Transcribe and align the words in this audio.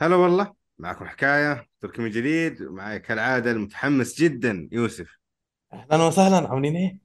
هلا 0.00 0.16
والله 0.16 0.52
معكم 0.78 1.04
حكاية 1.04 1.66
تركي 1.80 2.02
من 2.02 2.10
جديد 2.10 2.62
معي 2.62 2.98
كالعادة 2.98 3.50
المتحمس 3.50 4.20
جدا 4.20 4.68
يوسف 4.72 5.18
أهلا 5.72 6.04
وسهلا 6.06 6.48
عاملين 6.48 6.76
إيه؟ 6.76 6.98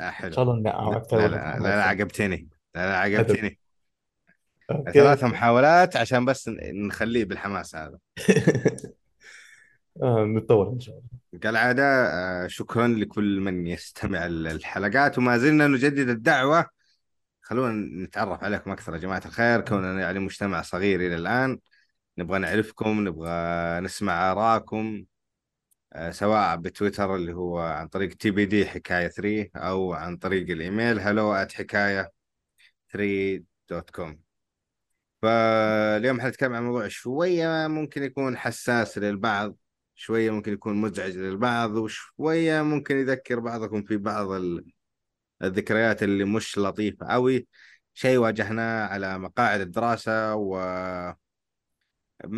آه 0.00 0.10
حلو 0.10 0.32
شاء 0.32 0.44
الله 0.44 0.62
لا 0.62 1.28
لا 1.28 1.58
لا, 1.58 1.82
عجبتني 1.84 2.48
لا 2.74 2.86
لا. 2.86 2.96
عجبتني 2.98 3.58
ثلاثة 4.94 5.26
محاولات 5.26 5.96
عشان 5.96 6.24
بس 6.24 6.50
نخليه 6.74 7.24
بالحماس 7.24 7.76
هذا. 7.76 7.98
آه، 10.02 10.24
نتطور 10.24 10.72
إن 10.72 10.80
شاء 10.80 10.94
الله. 10.94 11.40
كالعادة 11.40 11.84
آه، 11.84 12.46
شكرا 12.46 12.88
لكل 12.88 13.40
من 13.40 13.66
يستمع 13.66 14.26
الحلقات 14.26 15.18
وما 15.18 15.38
زلنا 15.38 15.66
نجدد 15.66 16.08
الدعوة. 16.08 16.66
خلونا 17.40 18.04
نتعرف 18.04 18.44
عليكم 18.44 18.70
أكثر 18.70 18.94
يا 18.94 18.98
جماعة 18.98 19.22
الخير 19.26 19.60
كوننا 19.60 20.00
يعني 20.00 20.18
مجتمع 20.18 20.62
صغير 20.62 21.00
إلى 21.00 21.16
الآن. 21.16 21.58
نبغى 22.18 22.38
نعرفكم 22.38 23.08
نبغى 23.08 23.30
نسمع 23.80 24.32
آراءكم 24.32 25.04
آه، 25.92 26.10
سواء 26.10 26.56
بتويتر 26.56 27.16
اللي 27.16 27.32
هو 27.32 27.58
عن 27.58 27.88
طريق 27.88 28.14
TBD 28.14 28.66
حكاية 28.66 29.08
3 29.08 29.50
أو 29.56 29.92
عن 29.92 30.16
طريق 30.16 30.50
الإيميل 30.50 31.00
hello 31.00 31.46
at 31.48 31.52
حكاية 31.54 32.12
3 32.92 33.44
dot 33.70 33.90
com. 33.90 34.31
فاليوم 35.22 36.20
حنتكلم 36.20 36.54
عن 36.54 36.64
موضوع 36.64 36.88
شوية 36.88 37.66
ممكن 37.66 38.02
يكون 38.02 38.36
حساس 38.36 38.98
للبعض 38.98 39.56
شوية 39.94 40.30
ممكن 40.30 40.52
يكون 40.52 40.76
مزعج 40.76 41.16
للبعض 41.16 41.70
وشوية 41.76 42.62
ممكن 42.62 42.96
يذكر 42.96 43.40
بعضكم 43.40 43.82
في 43.82 43.96
بعض 43.96 44.30
ال- 44.30 44.72
الذكريات 45.42 46.02
اللي 46.02 46.24
مش 46.24 46.58
لطيفة 46.58 47.06
أوي. 47.06 47.46
شيء 47.94 48.18
واجهناه 48.18 48.86
على 48.86 49.18
مقاعد 49.18 49.60
الدراسة 49.60 50.34
وما 50.34 51.16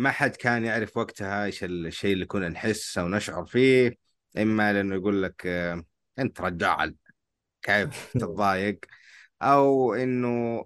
حد 0.07 0.35
كان 0.35 0.65
يعرف 0.65 0.97
وقتها 0.97 1.45
إيش 1.45 1.63
الشيء 1.63 2.13
اللي 2.13 2.25
كنا 2.25 2.49
نحس 2.49 2.97
أو 2.97 3.07
نشعر 3.07 3.45
فيه 3.45 3.97
إما 4.37 4.73
لأنه 4.73 4.95
يقول 4.95 5.23
لك 5.23 5.47
أنت 6.19 6.41
رجال 6.41 6.95
كيف 7.61 8.13
تتضايق؟ 8.13 8.79
أو 9.41 9.93
إنه 9.93 10.65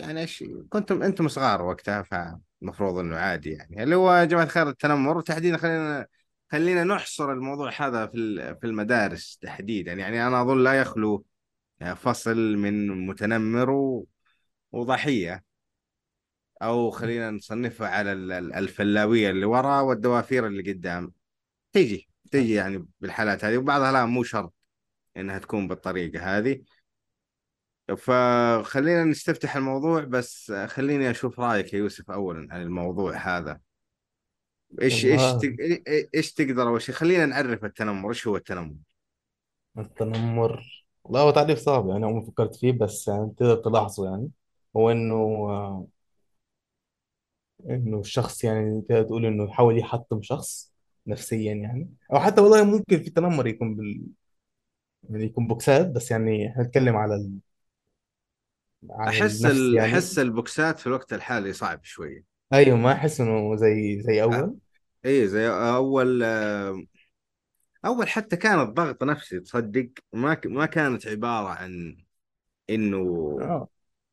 يعني 0.00 0.20
إيش 0.20 0.44
كنتم 0.68 1.02
أنتم 1.02 1.28
صغار 1.28 1.62
وقتها 1.62 2.02
فالمفروض 2.02 2.98
إنه 2.98 3.16
عادي 3.16 3.50
يعني. 3.50 3.82
اللي 3.82 3.94
هو 3.96 4.12
يا 4.14 4.24
جماعة 4.24 4.44
الخير 4.44 4.68
التنمر 4.68 5.18
وتحديدا 5.18 5.56
خلينا 5.56 6.06
خلينا 6.52 6.84
نحصر 6.84 7.32
الموضوع 7.32 7.72
هذا 7.78 8.06
في 8.06 8.56
في 8.60 8.66
المدارس 8.66 9.38
تحديدا. 9.42 9.92
يعني 9.92 10.26
أنا 10.26 10.42
أظن 10.42 10.64
لا 10.64 10.80
يخلو 10.80 11.24
فصل 11.96 12.36
من 12.56 13.06
متنمر 13.06 13.70
و- 13.70 14.06
وضحية. 14.72 15.44
أو 16.62 16.90
خلينا 16.90 17.30
نصنفها 17.30 17.88
على 17.88 18.12
ال- 18.12 18.32
ال- 18.32 18.54
الفلاوية 18.54 19.30
اللي 19.30 19.46
ورا 19.46 19.80
والدوافير 19.80 20.46
اللي 20.46 20.72
قدام. 20.72 21.12
تيجي 21.72 22.08
تيجي 22.30 22.54
يعني 22.54 22.86
بالحالات 23.00 23.44
هذه. 23.44 23.56
وبعضها 23.56 23.92
لا 23.92 24.06
مو 24.06 24.22
شرط 24.22 24.54
إنها 25.16 25.38
تكون 25.38 25.68
بالطريقة 25.68 26.38
هذه. 26.38 26.62
فخلينا 27.96 29.04
نستفتح 29.04 29.56
الموضوع 29.56 30.04
بس 30.04 30.52
خليني 30.66 31.10
أشوف 31.10 31.40
رأيك 31.40 31.72
يا 31.74 31.78
يوسف 31.78 32.10
أولا 32.10 32.54
عن 32.54 32.62
الموضوع 32.62 33.16
هذا. 33.16 33.60
والله 34.82 35.38
تق- 35.38 35.82
إيش 36.14 36.32
تقدر 36.32 36.62
أول 36.62 36.82
شيء؟ 36.82 36.94
خلينا 36.94 37.26
نعرف 37.26 37.64
التنمر 37.64 38.08
إيش 38.08 38.26
هو 38.26 38.36
التنمر؟ 38.36 38.74
التنمر 39.78 40.84
والله 41.04 41.20
هو 41.20 41.30
تعريف 41.30 41.58
صعب 41.58 41.88
يعني 41.88 42.04
أول 42.04 42.14
ما 42.14 42.22
فكرت 42.22 42.56
فيه 42.56 42.72
بس 42.72 43.08
يعني 43.08 43.32
تقدر 43.36 43.56
تلاحظه 43.56 44.10
يعني. 44.10 44.30
هو 44.76 44.90
إنه 44.90 45.14
آه، 45.50 45.86
إنه 47.70 48.00
الشخص 48.00 48.44
يعني 48.44 48.80
تقدر 48.88 49.02
تقول 49.02 49.26
إنه 49.26 49.44
يحاول 49.44 49.78
يحطم 49.78 50.22
شخص 50.22 50.72
نفسيا 51.06 51.54
يعني. 51.54 51.90
أو 52.12 52.18
حتى 52.20 52.40
والله 52.40 52.64
ممكن 52.64 53.02
في 53.02 53.10
تنمر 53.10 53.46
يكون 53.46 53.76
بال... 53.76 54.06
يعني 55.10 55.24
يكون 55.24 55.46
بوكسات 55.46 55.90
بس 55.90 56.10
يعني 56.10 56.48
إحنا 56.50 56.62
نتكلم 56.62 56.96
على 56.96 57.30
ال... 59.44 59.74
يعني. 59.74 59.92
أحس 59.92 60.18
البوكسات 60.18 60.78
في 60.78 60.86
الوقت 60.86 61.12
الحالي 61.12 61.52
صعب 61.52 61.84
شوية 61.84 62.24
أيوه 62.52 62.76
ما 62.76 62.92
أحس 62.92 63.20
إنه 63.20 63.56
زي 63.56 64.02
زي 64.02 64.22
أول. 64.22 64.56
إيه 65.04 65.26
زي 65.26 65.48
أول 65.48 66.22
أول 67.84 68.08
حتى 68.08 68.36
كان 68.36 68.60
الضغط 68.60 69.04
نفسي 69.04 69.40
تصدق 69.40 69.88
ما. 70.12 70.40
ما 70.44 70.66
كانت 70.66 71.06
عبارة 71.06 71.48
عن 71.48 71.96
إنه 72.70 72.98
آه. 73.42 73.68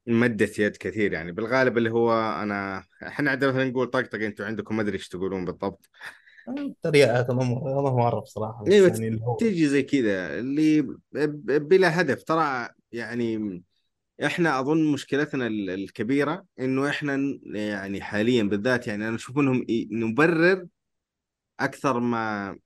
مدة 0.08 0.50
يد 0.60 0.78
كثير 0.78 1.14
يعني. 1.14 1.32
بالغالب 1.32 1.78
اللي 1.78 1.90
هو 1.92 2.14
أنا 2.42 2.84
إحنا 3.08 3.32
عندنا 3.32 3.52
مثلا 3.52 3.66
نقول 3.66 3.88
طقطقة 3.88 4.28
أنتوا 4.28 4.46
عندكم 4.46 4.76
ما 4.76 4.82
أدري 4.82 4.94
إيش 4.98 5.10
تقولون 5.10 5.46
بالضبط. 5.46 5.90
تريقة 6.84 7.22
تنمر 7.22 7.64
والله 7.64 7.96
ما 7.96 8.04
أعرف 8.04 8.24
صراحة 8.24 8.64
بس 8.64 8.74
أيوه 8.74 8.88
يعني 8.88 9.20
تيجي 9.40 9.68
زي 9.68 9.84
كذا 9.84 10.40
اللي 10.40 10.82
بلا 11.60 12.02
هدف. 12.02 12.24
ترى 12.24 12.70
يعني 12.92 13.64
إحنا 14.26 14.60
أظن 14.60 14.92
مشكلتنا 14.92 15.48
ال- 15.48 15.70
الكبيرة 15.70 16.46
إنه 16.60 16.90
إحنا 16.90 17.40
يعني 17.46 18.02
حاليا 18.02 18.44
بالذات 18.44 18.88
يعني 18.88 19.08
أنا 19.08 19.16
أشوف 19.16 19.38
إنهم 19.38 19.66
نبرر 19.92 20.68
أكثر 21.60 22.00
ما 22.00 22.58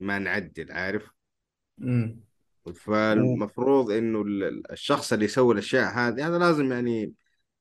ما 0.00 0.18
نعدل 0.18 0.72
عارف؟ 0.72 1.10
امم. 1.82 2.20
فالمفروض 2.74 3.90
إنه 3.90 4.22
ال- 4.22 4.44
ال- 4.44 4.72
الشخص 4.72 5.12
اللي 5.12 5.24
يسوي 5.24 5.54
الأشياء 5.54 5.92
هذه 5.92 6.28
هذا 6.28 6.38
لازم 6.38 6.72
يعني 6.72 7.12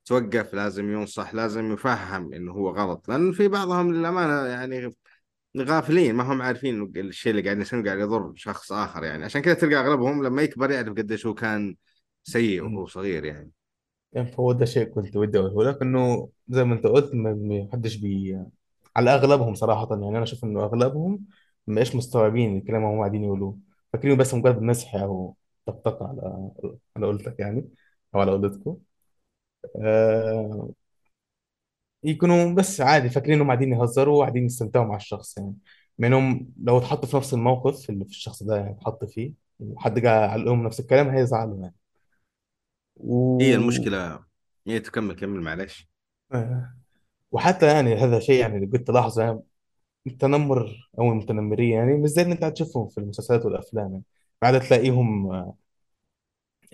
توقف 0.05 0.53
لازم 0.53 0.91
ينصح 0.93 1.33
لازم 1.33 1.71
يفهم 1.71 2.33
إنه 2.33 2.51
هو 2.51 2.69
غلط. 2.69 3.09
لأن 3.09 3.31
في 3.31 3.47
بعضهم 3.47 3.93
للأمانة 3.93 4.47
يعني 4.47 4.95
غافلين 5.57 6.15
ما 6.15 6.23
هم 6.23 6.41
عارفين 6.41 6.91
الشيء 6.95 7.31
اللي 7.31 7.41
قاعد 7.41 7.59
يسويه 7.61 7.83
قاعد 7.83 7.99
يضر 7.99 8.33
شخص 8.35 8.71
آخر 8.71 9.03
يعني. 9.03 9.25
عشان 9.25 9.41
كذا 9.41 9.53
تلقى 9.53 9.75
أغلبهم 9.75 10.23
لما 10.23 10.41
يكبر 10.41 10.71
يعرف 10.71 10.89
قديش 10.89 11.25
هو 11.25 11.33
كان 11.33 11.75
سيء. 12.25 12.63
وهو 12.63 12.87
صغير 12.87 13.25
يعني. 13.25 13.51
يعني 14.13 14.27
فهو 14.31 14.51
ده 14.51 14.65
شيء 14.65 14.83
كنت 14.89 15.15
ودي 15.15 15.39
أقوله. 15.39 15.69
لك 15.71 15.81
إنه 15.81 16.29
زي 16.47 16.63
ما 16.63 16.75
أنت 16.75 16.87
قلت 16.87 17.15
ما 17.15 17.69
حدش 17.73 17.95
بي 17.95 18.39
على 18.95 19.15
أغلبهم 19.15 19.53
صراحة 19.55 19.87
يعني. 19.91 20.09
أنا 20.09 20.23
أشوف 20.23 20.43
إنه 20.43 20.63
أغلبهم 20.65 21.25
ما 21.67 21.75
بقاش 21.75 21.95
مستوعبين 21.95 22.57
الكلام 22.57 22.83
اللي 22.83 22.95
هم 22.95 22.99
قاعدين 22.99 23.23
يقولوه. 23.23 23.59
فاكرينه 23.93 24.17
بس 24.17 24.33
مجرد 24.33 24.61
مسح 24.61 24.95
أو 24.95 25.35
طقطقة 25.65 26.07
على 26.07 26.51
على 26.97 27.05
قولتك 27.07 27.39
يعني 27.39 27.69
أو 28.15 28.19
على 28.21 28.31
قولتكم 28.31 28.77
آه 29.81 30.69
يكونوا 32.03 32.53
بس 32.53 32.81
عادي 32.81 33.09
فاكرين 33.09 33.33
إنهم 33.33 33.47
قاعدين 33.47 33.73
يهزروا 33.73 34.17
وقاعدين 34.17 34.45
يستمتعوا 34.45 34.85
مع 34.85 34.95
الشخص 34.95 35.37
يعني. 35.37 35.55
منهم 35.99 36.53
لو 36.63 36.77
اتحطوا 36.77 37.09
في 37.09 37.17
نفس 37.17 37.33
الموقف 37.33 37.89
اللي 37.89 38.05
في 38.05 38.11
الشخص 38.11 38.43
ده 38.43 38.55
يعني 38.57 38.71
اتحط 38.71 39.05
فيه 39.05 39.33
وحد 39.59 39.99
جه 39.99 40.27
قال 40.31 40.45
لهم 40.45 40.63
نفس 40.63 40.79
الكلام 40.79 41.09
هيزعلوا 41.09 41.59
يعني. 41.61 41.75
هي 43.41 43.55
و... 43.55 43.55
المشكلة. 43.55 44.25
هي 44.67 44.79
تكمل 44.79 45.15
كمل 45.15 45.41
معلش. 45.41 45.89
آه، 46.33 46.73
وحتى 47.31 47.67
يعني 47.67 47.95
هذا 47.95 48.19
شيء 48.19 48.41
يعني 48.41 48.55
اللي 48.55 48.67
كنت 48.67 48.87
تلاحظه 48.87 49.23
يعني 49.23 49.41
التنمر 50.07 50.89
أو 50.99 51.11
المتنمرين 51.13 51.71
يعني 51.73 51.97
مش 51.97 52.09
زي 52.09 52.21
اللي 52.21 52.33
أنت 52.33 52.43
هتشوفهم 52.43 52.89
في 52.89 52.97
المسلسلات 52.99 53.45
والأفلام 53.45 53.91
يعني. 53.91 54.03
بعد 54.41 54.61
تلاقيهم 54.61 55.31
آه، 55.33 55.57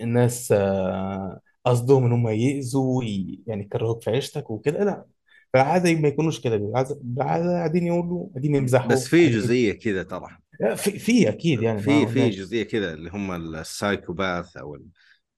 الناس 0.00 0.52
آه، 0.52 1.40
قصدهم 1.64 2.04
إن 2.04 2.12
هم 2.12 2.28
يأذوا 2.28 2.98
وي- 2.98 3.42
يعني 3.46 3.62
يكرهوك 3.62 4.02
في 4.02 4.10
عيشتك 4.10 4.50
وكده 4.50 4.84
لا. 4.84 5.06
فعادة 5.52 5.94
ما 5.94 6.08
يكونوش 6.08 6.40
كده. 6.40 6.56
بالعادة 6.56 6.98
بالعادة 7.02 7.44
قاعدين 7.50 7.86
يقولوا 7.86 8.28
قاعدين 8.30 8.54
بس 8.84 9.06
يمزحوا 9.06 9.08
في 9.08 9.28
قاعدين 9.28 9.30
جزئية 9.30 9.72
كذا 9.72 10.02
ترى. 10.02 10.38
لا، 10.60 10.74
في 10.74 10.98
في 10.98 11.28
أكيد 11.28 11.62
يعني 11.62 11.82
ما 11.82 11.92
في 11.92 12.06
في 12.06 12.30
قلناش 12.30 12.34
جزئية 12.36 12.62
كذا 12.62 12.94
اللي 12.94 13.10
هم 13.10 13.32
السايكوباث 13.56 14.56
أو 14.56 14.78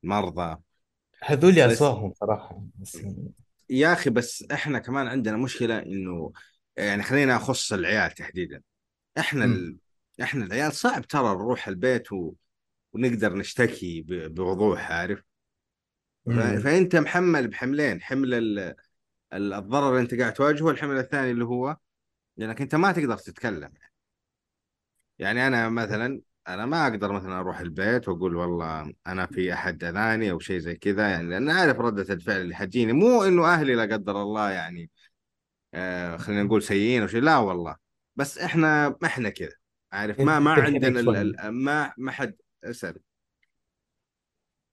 المرضى. 0.04 0.56
هذول 1.26 1.58
اسواهم 1.58 2.12
صراحة. 2.14 2.50
يعني 2.54 2.70
بس 2.80 2.94
يعني 2.94 3.32
يا 3.70 3.92
أخي 3.92 4.10
بس 4.10 4.44
إحنا 4.52 4.78
كمان 4.78 5.06
عندنا 5.06 5.36
مشكلة 5.36 5.78
إنه 5.78 6.32
يعني 6.76 7.02
خلينا 7.02 7.36
أخص 7.36 7.72
العيال 7.72 8.10
تحديدا. 8.10 8.62
امم 9.18 9.44
ال... 9.44 9.76
إحنا 10.22 10.44
العيال 10.44 10.72
صعب 10.72 11.06
ترى 11.06 11.34
نروح 11.34 11.68
البيت 11.68 12.12
و... 12.12 12.32
ونقدر 12.92 13.34
نشتكي 13.34 14.02
ب... 14.02 14.34
بوضوح 14.34 14.90
عارف؟ 14.90 15.22
ف... 16.26 16.30
فأنت 16.30 16.96
محمل 16.96 17.48
بحملين 17.48 18.02
حمل 18.02 18.34
ال... 18.34 18.74
ال- 19.32 19.52
الضرر 19.52 19.88
اللي 19.90 20.00
أنت 20.00 20.14
قاعد 20.14 20.34
تواجهه 20.34 20.64
والحمل 20.64 20.98
الثاني 20.98 21.30
اللي 21.30 21.44
هو 21.44 21.76
لانك 22.36 22.60
أنت 22.60 22.74
ما 22.74 22.92
تقدر 22.92 23.16
تتكلم. 23.16 23.72
يعني 25.18 25.46
أنا 25.46 25.68
مثلا 25.68 26.20
أنا 26.48 26.66
ما 26.66 26.86
أقدر 26.86 27.12
مثلا 27.12 27.40
أروح 27.40 27.60
البيت 27.60 28.08
وأقول 28.08 28.36
والله 28.36 28.92
أنا 29.06 29.26
في 29.26 29.52
أحد 29.52 29.84
أذاني 29.84 30.30
أو 30.30 30.38
شيء 30.38 30.58
زي 30.58 30.74
كذا 30.74 31.08
يعني 31.08 31.28
لأن 31.28 31.50
أعرف 31.50 31.78
ردة 31.78 32.14
الفعل 32.14 32.40
اللي 32.40 32.54
حتجيني. 32.54 32.92
مو 32.92 33.24
إنه 33.24 33.54
أهلي 33.54 33.74
لا 33.74 33.82
قدر 33.82 34.22
الله 34.22 34.50
يعني 34.50 34.90
آه 35.74 36.16
خلينا 36.16 36.42
نقول 36.42 36.62
سيئين 36.62 37.02
أو 37.02 37.08
شيء 37.08 37.20
لا 37.20 37.38
والله. 37.38 37.76
بس 38.16 38.38
إحنا 38.38 38.88
ما 38.88 39.06
إحنا 39.06 39.28
كذا. 39.28 39.54
عارف 39.92 40.20
ما 40.20 40.38
ما 40.38 40.52
عندنا 40.52 41.00
ال 41.00 41.04
شوية 41.04 41.20
ال 41.20 41.48
ما 41.48 41.92
ما 41.98 42.12
حد 42.12 42.34
أسأل. 42.64 42.98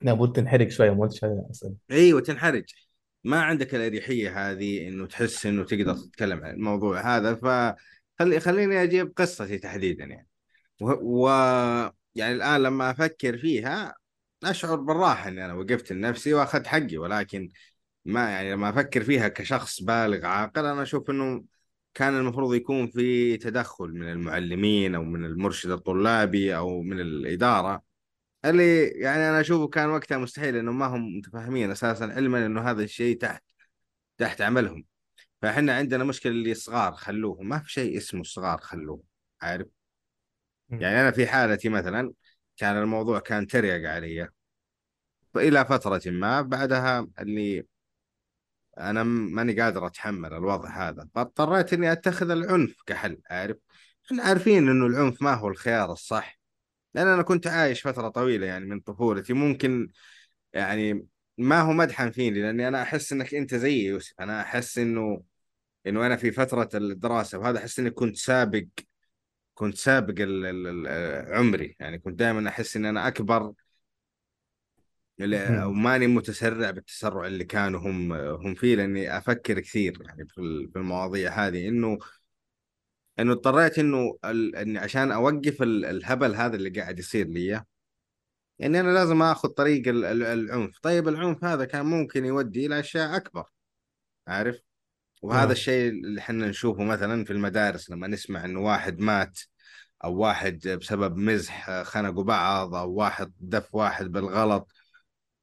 لابد 0.01 0.35
تنحرج 0.35 0.69
شوية 0.69 0.91
ما 0.91 1.05
أصلا 1.51 1.75
أيوه 1.91 2.21
تنحرج 2.21 2.63
ما 3.23 3.41
عندك 3.41 3.75
الأريحية 3.75 4.51
هذه 4.51 4.87
إنه 4.87 5.05
تحس 5.05 5.45
إنه 5.45 5.63
تقدر 5.63 5.93
تتكلم 5.93 6.43
عن 6.43 6.53
الموضوع 6.53 7.17
هذا. 7.17 7.35
فخلي 7.35 8.39
خليني 8.39 8.83
أجيب 8.83 9.13
قصتي 9.15 9.57
تحديدا 9.57 10.05
يعني. 10.05 10.27
و... 10.81 11.29
يعني 12.15 12.33
الآن 12.33 12.63
لما 12.63 12.91
أفكر 12.91 13.37
فيها 13.37 13.95
أشعر 14.43 14.75
بالراحة 14.75 15.29
إني 15.29 15.45
أنا 15.45 15.53
وقفت 15.53 15.91
لنفسي 15.91 16.33
وأخذت 16.33 16.67
حقي 16.67 16.97
ولكن 16.97 17.49
ما 18.05 18.29
يعني 18.31 18.51
لما 18.53 18.69
أفكر 18.69 19.03
فيها 19.03 19.27
كشخص 19.27 19.83
بالغ 19.83 20.25
عاقل 20.25 20.65
أنا 20.65 20.83
أشوف 20.83 21.09
إنه 21.09 21.45
كان 21.93 22.17
المفروض 22.17 22.55
يكون 22.55 22.87
في 22.87 23.37
تدخل 23.37 23.85
من 23.89 24.11
المعلمين 24.11 24.95
أو 24.95 25.03
من 25.03 25.25
المرشد 25.25 25.71
الطلابي 25.71 26.57
أو 26.57 26.81
من 26.81 26.99
الإدارة 27.01 27.83
اللي 28.45 28.85
يعني 28.87 29.29
أنا 29.29 29.41
أشوفه 29.41 29.67
كان 29.67 29.89
وقتها 29.89 30.17
مستحيل 30.17 30.55
إنه 30.57 30.71
ما 30.71 30.85
هم 30.87 31.17
متفاهمين 31.17 31.71
أساسا 31.71 32.03
علما 32.05 32.45
إنه 32.45 32.61
هذا 32.71 32.83
الشيء 32.83 33.17
تحت 33.17 33.43
تحت 34.17 34.41
عملهم 34.41 34.85
فإحنا 35.41 35.75
عندنا 35.77 36.03
مشكلة 36.03 36.31
اللي 36.31 36.53
صغار 36.53 36.93
خلوهم 36.93 37.49
ما 37.49 37.59
في 37.59 37.71
شيء 37.71 37.97
اسمه 37.97 38.23
صغار 38.23 38.57
خلوهم 38.57 39.03
عارف. 39.41 39.80
يعني 40.71 41.01
أنا 41.01 41.11
في 41.11 41.27
حالتي 41.27 41.69
مثلا 41.69 42.13
كان 42.57 42.77
الموضوع 42.77 43.19
كان 43.19 43.47
تريق 43.47 43.89
علي. 43.89 44.29
فإلى 45.33 45.65
فترة 45.65 46.01
ما 46.05 46.41
بعدها 46.41 47.07
اللي 47.19 47.65
أنا 48.77 49.03
م- 49.03 49.07
ماني 49.35 49.61
قادر 49.61 49.87
أتحمل 49.87 50.33
الوضع 50.33 50.89
هذا. 50.89 51.07
فاضطريت 51.15 51.73
إني 51.73 51.91
أتخذ 51.91 52.29
العنف 52.31 52.75
كحل 52.85 53.21
عارف؟ 53.29 53.57
إحنا 54.05 54.23
عارفين 54.23 54.69
إنه 54.69 54.85
العنف 54.87 55.21
ما 55.21 55.33
هو 55.33 55.47
الخيار 55.47 55.91
الصح. 55.91 56.39
لأن 56.93 57.07
أنا 57.07 57.21
كنت 57.23 57.47
عايش 57.47 57.87
فترة 57.87 58.09
طويلة 58.09 58.47
يعني 58.47 58.65
من 58.65 58.79
طفولتي. 58.79 59.33
ممكن 59.33 59.89
يعني 60.53 61.07
ما 61.37 61.61
هو 61.61 61.73
مدحا 61.73 62.09
فيني 62.09 62.41
لأني 62.41 62.67
أنا 62.67 62.81
أحس 62.81 63.13
إنك 63.13 63.33
أنت 63.35 63.55
زيي 63.55 63.85
يوسف. 63.85 64.13
أنا 64.19 64.41
أحس 64.41 64.77
إنه 64.77 65.23
إنه 65.87 66.05
أنا 66.05 66.15
في 66.15 66.31
فترة 66.31 66.69
الدراسة 66.75 67.37
وهذا 67.39 67.59
أحس 67.59 67.79
إني 67.79 67.89
كنت 67.91 68.17
سابق 68.17 68.65
كنت 69.53 69.77
سابق 69.77 70.15
ال 70.21 70.45
ال 70.45 70.87
ال 70.87 71.33
عمري. 71.33 71.75
يعني 71.79 71.99
كنت 71.99 72.19
دائما 72.19 72.51
أنا 72.75 73.07
أكبر 73.07 73.53
لا- 75.17 75.65
مم. 75.65 75.71
وماني 75.71 76.07
متسرع 76.07 76.71
بالتسرع 76.71 77.27
اللي 77.27 77.43
كانوا 77.43 77.79
هم 77.79 78.13
هم 78.13 78.55
فيه 78.55 78.75
لأني 78.75 79.17
أفكر 79.17 79.59
كثير 79.59 79.97
يعني 80.01 80.27
في 80.27 80.37
ال- 80.41 80.69
في 80.73 80.79
المواضيع 80.79 81.31
هذه. 81.47 81.67
إنه 81.67 81.97
إنه 83.19 83.31
اضطريت 83.31 83.79
إنه 83.79 84.17
ال- 84.25 84.55
إني 84.55 84.79
عشان 84.79 85.11
أوقف 85.11 85.61
ال- 85.61 85.85
الهبل 85.85 86.35
هذا 86.35 86.55
اللي 86.55 86.69
قاعد 86.69 86.99
يصير 86.99 87.27
لي 87.27 87.63
يعني 88.59 88.79
أنا 88.79 88.91
لازم 88.93 89.21
آخذ 89.21 89.49
طريق 89.49 89.87
ال- 89.87 90.05
ال- 90.05 90.23
العنف. 90.23 90.79
طيب 90.79 91.07
العنف 91.07 91.43
هذا 91.43 91.65
كان 91.65 91.85
ممكن 91.85 92.25
يودي 92.25 92.65
إلى 92.65 92.79
أشياء 92.79 93.15
أكبر 93.15 93.49
عارف؟ 94.27 94.61
وهذا 95.21 95.41
نعم 95.41 95.51
الشيء 95.51 95.89
اللي 95.89 96.21
إحنا 96.21 96.47
نشوفه 96.47 96.83
مثلا 96.83 97.25
في 97.25 97.33
المدارس 97.33 97.89
لما 97.89 98.07
نسمع 98.07 98.45
انه 98.45 98.59
واحد 98.59 98.99
مات 98.99 99.39
أو 100.03 100.15
واحد 100.17 100.67
بسبب 100.67 101.17
مزح 101.17 101.81
خنقوا 101.81 102.23
بعض 102.23 102.75
أو 102.75 102.93
واحد 102.93 103.33
دف 103.39 103.75
واحد 103.75 104.05
بالغلط. 104.11 104.71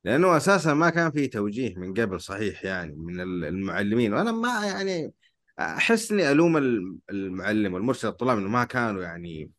لأنه 0.05 0.37
أساسا 0.37 0.75
ما 0.75 0.91
كان 0.91 1.11
في 1.11 1.29
توجيه 1.29 1.75
من 1.75 1.95
قبل 1.95 2.21
صحيح 2.21 2.65
يعني 2.65 2.97
من 2.97 3.21
ال- 3.21 3.45
المعلمين. 3.45 4.15
وأنا 4.15 4.33
ما 4.33 4.67
يعني 4.67 5.13
أحس 5.59 6.13
إني 6.13 6.31
ألوم 6.31 6.57
ال- 6.57 6.99
المعلم 7.11 7.75
والمرشد 7.75 8.09
الطلاب 8.09 8.39
إنه 8.39 8.49
ما 8.49 8.65
كانوا 8.65 9.03
يعني 9.03 9.51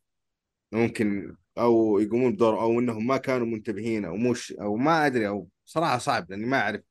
ممكن 0.71 1.35
أو 1.57 1.99
يقومون 1.99 2.33
بدور 2.33 2.59
أو 2.61 2.79
إنهم 2.79 3.07
ما 3.07 3.17
كانوا 3.17 3.47
منتبهين 3.47 4.05
أو 4.05 4.15
مش 4.17 4.53
أو 4.61 4.75
ما 4.75 5.05
أدري 5.05 5.27
أو 5.27 5.47
صراحة 5.65 5.97
صعب 5.97 6.31
لأني 6.31 6.45
ما 6.45 6.59
أعرف 6.59 6.81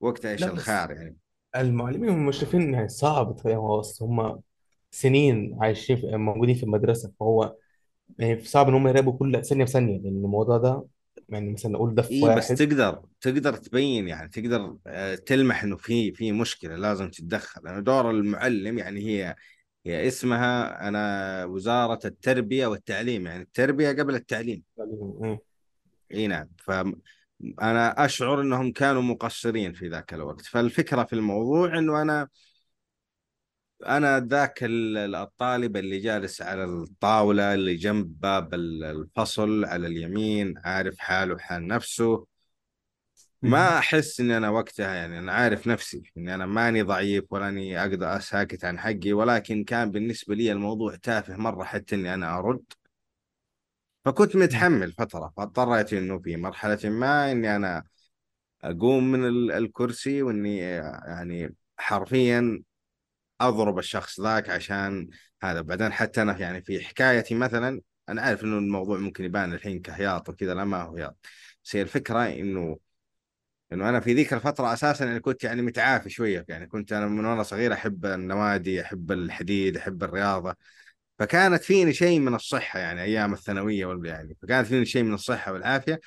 وقتها 0.00 0.32
إيش 0.32 0.42
الخيار 0.42 0.90
يعني. 0.90 1.19
المعلمين 1.56 2.10
هم 2.10 2.16
المشرفين 2.20 2.74
يعني 2.74 2.88
صعب 2.88 3.46
هو 3.46 3.80
بس 3.80 4.02
هم 4.02 4.42
سنين 4.90 5.58
عايشين 5.62 5.96
في 5.96 6.16
موجودين 6.16 6.54
في 6.54 6.62
المدرسة 6.62 7.12
فهو 7.20 7.56
يعني 8.18 8.44
صعب 8.44 8.68
إن 8.68 8.74
هم 8.74 8.88
يراقبوا 8.88 9.18
كل 9.18 9.44
ثانية 9.44 9.64
بثانيه 9.64 9.98
لأن 9.98 10.08
الموضوع 10.24 10.58
ده 10.58 10.86
يعني 11.28 11.52
مثلا 11.52 11.72
نقول 11.72 11.94
ده 11.94 12.02
في 12.02 12.12
اي 12.12 12.30
بس 12.30 12.48
واحد 12.48 12.56
تقدر 12.56 13.02
تقدر 13.20 13.56
تبين 13.56 14.08
يعني 14.08 14.28
تقدر 14.28 14.76
آه، 14.86 15.14
تلمح 15.14 15.62
إنه 15.62 15.76
في 15.76 16.12
في 16.12 16.32
مشكلة 16.32 16.76
لازم 16.76 17.10
تتدخل 17.10 17.62
لأنه 17.64 17.80
دور 17.80 18.10
المعلم 18.10 18.78
يعني 18.78 19.00
هي 19.00 19.36
هي 19.86 20.08
اسمها 20.08 20.88
أنا 20.88 21.44
وزارة 21.44 22.06
التربية 22.06 22.66
والتعليم 22.66 23.26
يعني 23.26 23.42
التربية 23.42 23.88
قبل 23.88 24.14
التعليم 24.14 24.62
مم. 25.20 25.38
إي 26.14 26.26
نعم 26.26 26.48
فانا 27.58 28.04
أشعر 28.04 28.40
إنهم 28.40 28.72
كانوا 28.72 29.02
مقصرين 29.02 29.72
في 29.72 29.88
ذاك 29.88 30.14
الوقت. 30.14 30.46
فالفكرة 30.46 31.04
في 31.04 31.12
الموضوع 31.12 31.78
إنه 31.78 32.02
أنا 32.02 32.28
أنا 33.86 34.20
ذاك 34.20 34.64
ال- 34.64 35.14
الطالب 35.14 35.76
اللي 35.76 35.98
جالس 35.98 36.42
على 36.42 36.64
الطاولة 36.64 37.54
اللي 37.54 37.74
جنب 37.76 38.20
باب 38.20 38.54
ال- 38.54 38.84
الفصل 38.84 39.64
على 39.64 39.86
اليمين 39.86 40.54
عارف 40.64 40.98
حاله 40.98 41.38
حال 41.38 41.66
نفسه. 41.66 42.26
ما 43.42 43.78
أحس 43.78 44.20
إني 44.20 44.36
أنا 44.36 44.50
وقتها 44.50 44.94
يعني 44.94 45.18
أنا 45.18 45.32
عارف 45.32 45.66
نفسي 45.66 46.02
إني 46.16 46.34
أنا 46.34 46.46
ماني 46.46 46.82
ضعيف 46.82 47.24
ولا 47.32 47.48
أني 47.48 47.80
أقدر 47.82 48.16
أساكت 48.16 48.64
عن 48.64 48.78
حقي 48.78 49.12
ولكن 49.12 49.64
كان 49.64 49.90
بالنسبة 49.90 50.34
لي 50.34 50.52
الموضوع 50.52 50.96
تافه 50.96 51.36
مرة 51.36 51.64
حتى 51.64 51.94
إني 51.94 52.14
أنا 52.14 52.38
أرد. 52.38 52.64
فكنت. 54.04 54.36
متحمل 54.36 54.92
فترة 54.92 55.32
فاضطريت 55.36 55.92
إنه 55.92 56.18
في 56.18 56.36
مرحلة 56.36 56.78
ما 56.84 57.32
إني 57.32 57.56
أنا 57.56 57.84
أقوم 58.64 59.12
من 59.12 59.28
ال- 59.28 59.52
الكرسي 59.52 60.22
وإني 60.22 60.58
يعني 60.58 61.54
حرفيا 61.78 62.62
أضرب 63.40 63.78
الشخص 63.78 64.20
ذاك 64.20 64.50
عشان 64.50 65.10
هذا. 65.42 65.60
بعدين 65.60 65.92
حتى 65.92 66.22
أنا 66.22 66.38
يعني 66.38 66.62
في 66.62 66.80
حكايتي 66.84 67.34
مثلا 67.34 67.80
أنا 68.08 68.22
عارف 68.22 68.44
إنه 68.44 68.58
الموضوع 68.58 68.98
ممكن 68.98 69.24
يبان 69.24 69.52
الحين 69.54 69.80
كهياط 69.82 70.28
وكذا 70.28 70.54
لا 70.54 70.64
ما 70.64 70.82
هو 70.82 70.96
هياط. 70.96 71.16
بس 71.64 71.76
هي 71.76 71.82
الفكرة 71.82 72.26
إنه 72.28 72.78
إنه 73.72 73.88
أنا 73.88 74.00
في 74.00 74.14
ذيك 74.14 74.32
الفترة 74.34 74.72
أساسا 74.72 75.04
يعني 75.04 75.20
كنت 75.20 75.44
يعني 75.44 75.62
متعافي 75.62 76.10
شوية. 76.10 76.44
يعني 76.48 76.66
كنت 76.66 76.92
أنا 76.92 77.06
من 77.06 77.24
وأنا 77.24 77.42
صغير 77.42 77.72
أحب 77.72 78.06
النوادي 78.06 78.82
أحب 78.82 79.12
الحديد 79.12 79.76
أحب 79.76 80.02
الرياضة. 80.04 80.56
فكانت 81.20 81.62
فيني 81.62 81.92
شيء 81.92 82.20
من 82.20 82.34
الصحة 82.34 82.78
يعني 82.78 83.02
أيام 83.02 83.32
الثانوية 83.32 83.86
ولا 83.86 84.08
يعني 84.08 84.36
فكانت 84.42 84.66
فيني 84.66 84.84
شيء 84.84 85.02
من 85.02 85.14
الصحة 85.14 85.52
والعافية 85.52 86.00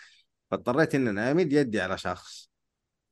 فاضطريت 0.51 0.95
إن 0.95 1.07
أنا 1.07 1.31
أمد 1.31 1.53
يدي 1.53 1.81
على 1.81 1.97
شخص. 1.97 2.49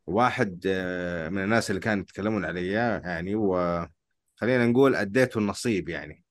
واحد 0.08 0.64
آه، 0.68 1.30
من 1.30 1.44
الناس 1.44 1.70
اللي 1.70 1.82
كانوا 1.82 2.04
يتكلمون 2.04 2.46
علي 2.46 2.68
يعني 2.68 3.36
وخلينا 3.36 4.68
نقول 4.68 4.96
أديته 4.96 5.38
النصيب 5.38 5.90
يعني 5.90 6.24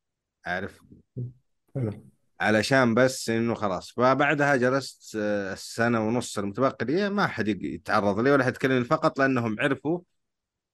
عارف. 0.46 0.80
علشان 2.40 2.94
بس 2.94 3.30
إنه 3.30 3.54
خلاص. 3.54 3.90
فبعدها 3.90 4.56
جلست 4.56 5.16
آه، 5.16 5.52
السنة 5.52 6.06
ونص 6.08 6.38
المتبقيه 6.38 7.08
ما 7.08 7.26
حد 7.26 7.48
يتعرض 7.48 8.18
لي 8.18 8.30
ولا 8.30 8.44
حد 8.44 8.54
يكلمني 8.54 8.84
فقط 8.84 9.18
لأنهم 9.18 9.60
عرفوا 9.60 10.00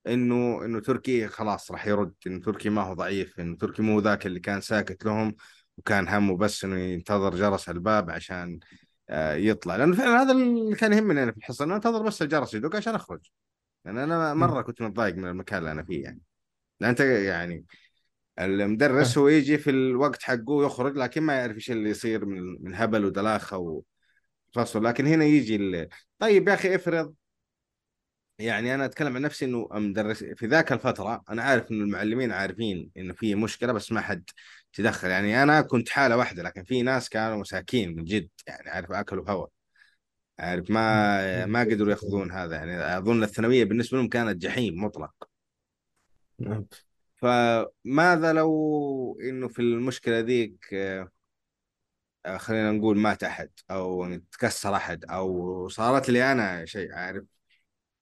إنه 0.07 0.65
إنه 0.65 0.79
تركي 0.79 1.27
خلاص 1.27 1.71
راح 1.71 1.87
يرد 1.87 2.13
إنه 2.27 2.39
تركي 2.39 2.69
ما 2.69 2.81
هو 2.81 2.93
ضعيف 2.93 3.39
إنه 3.39 3.57
تركي 3.57 3.81
مو 3.81 3.99
ذاك 3.99 4.25
اللي 4.25 4.39
كان 4.39 4.61
ساكت 4.61 5.05
لهم 5.05 5.35
وكان 5.77 6.07
همه 6.07 6.37
بس 6.37 6.63
إنه 6.63 6.79
ينتظر 6.79 7.35
جرس 7.35 7.69
الباب 7.69 8.09
عشان 8.09 8.59
آه، 9.09 9.33
يطلع 9.33 9.75
لأنه 9.75 9.95
فعلا 9.95 10.21
هذا 10.21 10.31
اللي 10.31 10.75
كان 10.75 10.93
يهمني 10.93 11.23
أنا 11.23 11.31
في 11.31 11.37
الحصة 11.37 11.65
إنه 11.65 11.75
أنتظر 11.75 12.03
بس 12.03 12.21
الجرس 12.21 12.53
يدق 12.53 12.75
عشان 12.75 12.95
أخرج 12.95 13.19
لأن 13.85 13.97
أنا. 13.97 14.33
مرة 14.33 14.61
كنت 14.61 14.81
متضايق 14.81 15.15
من 15.15 15.25
المكان 15.27 15.59
اللي 15.59 15.71
أنا 15.71 15.83
فيه 15.83 16.03
يعني 16.03 16.21
لأن 16.79 16.89
أنت 16.89 16.99
يعني 16.99 17.65
المدرس. 18.39 19.17
هو 19.17 19.27
يجي 19.27 19.57
في 19.57 19.69
الوقت 19.69 20.23
حقه 20.23 20.51
ويخرج 20.51 20.97
لكن 20.97 21.21
ما 21.23 21.33
يعرف 21.33 21.55
إيش 21.55 21.71
اللي 21.71 21.89
يصير 21.89 22.25
من 22.25 22.63
من 22.63 22.75
هبل 22.75 23.05
ودلاخة 23.05 23.81
وفصل 24.55 24.83
لكن 24.85 25.07
هنا 25.07 25.25
يجي 25.25 25.55
ال... 25.55 25.89
طيب 26.19 26.47
يا 26.47 26.53
أخي 26.53 26.75
افرض 26.75 27.13
يعني 28.39 28.75
أنا 28.75 28.85
أتكلم 28.85 29.15
عن 29.15 29.21
نفسي 29.21 29.45
إنه 29.45 29.67
مدرس 29.71 30.23
في 30.23 30.47
ذاك 30.47 30.71
الفترة 30.71 31.23
أنا 31.29 31.43
عارف 31.43 31.71
إنه 31.71 31.83
المعلمين 31.83 32.31
عارفين 32.31 32.91
إنه 32.97 33.13
في 33.13 33.35
مشكلة 33.35 33.73
بس 33.73 33.91
ما 33.91 34.01
حد 34.01 34.29
تدخل 34.73 35.07
يعني 35.07 35.43
أنا 35.43 35.61
كنت 35.61 35.89
حالة 35.89 36.17
واحدة 36.17 36.43
لكن 36.43 36.63
في 36.63 36.81
ناس 36.81 37.09
كانوا 37.09 37.37
مساكين 37.37 37.95
من 37.95 38.03
جد 38.03 38.29
يعني 38.47 38.69
عارف 38.69 38.91
أكلوا 38.91 39.29
هوا 39.29 39.47
عارف. 40.39 40.71
ما. 40.71 41.45
ما 41.45 41.59
قدروا 41.61 41.89
يأخذون 41.89 42.31
هذا 42.31 42.55
يعني 42.55 42.97
أظن 42.97 43.23
الثانوية 43.23 43.63
بالنسبة 43.63 43.97
لهم 43.97 44.09
كانت 44.09 44.41
جحيم 44.41 44.83
مطلق 44.83 45.29
نعم. 46.39 46.65
فماذا 47.15 48.33
لو 48.33 49.19
إنه 49.21 49.47
في 49.47 49.59
المشكلة 49.59 50.19
ذيك 50.19 50.73
آه، 52.25 52.37
خلينا 52.37 52.71
نقول 52.71 52.97
مات 52.97 53.23
أحد 53.23 53.49
أو 53.71 54.17
تكسر 54.31 54.75
أحد 54.75 55.05
أو 55.05 55.67
صارت 55.67 56.09
لي 56.09 56.31
أنا 56.31 56.65
شيء 56.65 56.93
عارف 56.93 57.36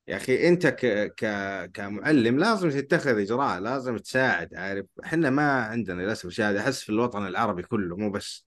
يا 0.08 0.16
أخي 0.16 0.48
أنت 0.48 0.68
ك... 0.68 1.14
ك... 1.16 1.26
كمعلم 1.72 2.40
لازم 2.40 2.70
تتخذ 2.70 3.20
إجراء 3.20 3.60
لازم 3.60 3.98
تساعد 3.98 4.56
عارف. 4.56 4.86
إحنا 5.04 5.30
ما 5.30 5.62
عندنا 5.62 6.02
للأسف 6.02 6.40
هذا 6.40 6.60
أحس 6.60 6.82
في 6.82 6.90
الوطن 6.90 7.28
العربي 7.28 7.64
كله 7.64 7.98
مو 7.98 8.12
بس 8.12 8.46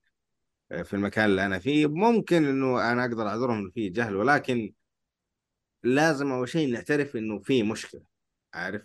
في 0.83 0.93
المكان 0.93 1.25
اللي 1.25 1.45
أنا 1.45 1.59
فيه. 1.59 1.87
ممكن 1.87 2.45
إنه 2.45 2.91
أنا 2.91 3.05
أقدر 3.05 3.27
أعذرهم 3.27 3.71
فيه 3.71 3.93
جهل 3.93 4.15
ولكن 4.15 4.73
لازم 5.83 6.31
أول 6.31 6.49
شيء 6.49 6.73
نعترف 6.73 7.15
إنه 7.15 7.39
في 7.39 7.63
مشكلة 7.63 8.01
عارف. 8.53 8.81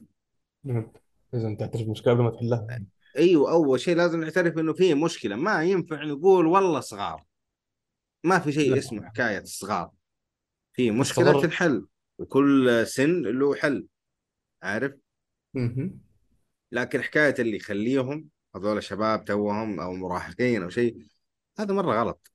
لازم 1.33 1.57
تعترف 1.57 1.83
بالمشكلة 1.83 2.12
قبل 2.12 2.23
ما 2.23 2.31
تحلها. 2.31 2.66
يعني 2.71 2.87
أيوه. 3.16 3.50
أول 3.50 3.81
شيء 3.81 3.97
لازم 3.97 4.21
نعترف 4.21 4.59
إنه 4.59 4.73
في 4.73 4.95
مشكلة. 4.95 5.37
ما 5.37 5.64
ينفع 5.64 6.04
نقول 6.04 6.47
والله 6.47 6.81
صغار. 6.81 7.25
ما 8.25 8.38
في 8.38 8.52
شيء 8.52 8.71
لا 8.71 8.78
اسمه 8.78 9.07
حكاية 9.07 9.38
الصغار. 9.38 9.90
في 10.73 10.90
مشكلة 10.90 11.43
تنحل. 11.43 11.87
وكل 12.18 12.87
سن 12.87 13.23
له 13.23 13.54
حل 13.54 13.87
عارف. 14.62 14.92
لكن 16.73 17.02
حكاية 17.02 17.35
اللي 17.38 17.56
يخليهم 17.56 18.28
هذول 18.56 18.83
شباب 18.83 19.25
توهم 19.25 19.80
أو 19.80 19.94
مراهقين 19.94 20.62
أو 20.62 20.68
شيء 20.68 20.99
هذا 21.59 21.75
مرة 21.75 22.00
غلط. 22.02 22.30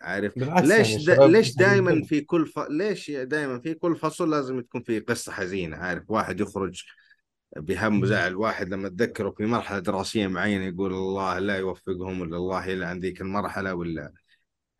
عارف؟ 0.00 0.36
يعني 0.36 0.66
ليش 0.66 1.04
دا 1.06 1.26
ليش 1.26 1.54
دائما 1.54 2.04
في 2.04 2.20
كل 2.20 2.46
ف... 2.46 2.58
ليش 2.58 3.10
دائما 3.10 3.60
في 3.60 3.74
كل 3.74 3.96
فصل 3.96 4.30
لازم 4.30 4.60
تكون 4.60 4.82
في 4.82 5.00
قصة 5.00 5.32
حزينة؟ 5.32 5.76
عارف؟ 5.76 6.10
واحد 6.10 6.40
يخرج 6.40 6.84
بهم. 7.56 8.02
وزعل 8.02 8.36
واحد 8.36 8.68
لما 8.68 8.88
تذكره 8.88 9.30
في 9.30 9.46
مرحلة 9.46 9.78
دراسية 9.78 10.26
معينة 10.26 10.64
يقول 10.64 10.92
الله 10.92 11.38
لا 11.38 11.56
يوفقهم 11.56 12.20
ولا 12.20 12.36
الله 12.36 12.66
يلعن 12.66 13.00
ذيك 13.00 13.20
المرحلة 13.20 13.74
ولا. 13.74 14.12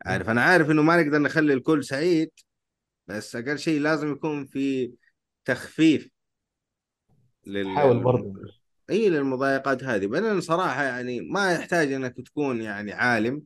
عارف؟ 0.05 0.29
أنا 0.29 0.41
عارف 0.41 0.69
إنه 0.69 0.81
ما 0.81 1.03
نقدر 1.03 1.19
نخلي 1.19 1.53
الكل 1.53 1.83
سعيد 1.83 2.31
بس 3.09 3.35
أقل 3.35 3.59
شيء 3.59 3.81
لازم 3.81 4.11
يكون 4.11 4.45
في 4.45 4.91
تخفيف 5.45 6.09
لل... 7.47 7.75
حاول. 7.75 8.03
برضه 8.03 8.33
إي 8.89 9.09
للمضايقات 9.09 9.83
هذه 9.83 10.07
بعدين 10.07 10.41
صراحة 10.41 10.83
يعني 10.83 11.21
ما 11.21 11.51
يحتاج 11.51 11.91
إنك 11.93 12.15
تكون 12.15 12.61
يعني 12.61 12.91
عالم 12.93 13.41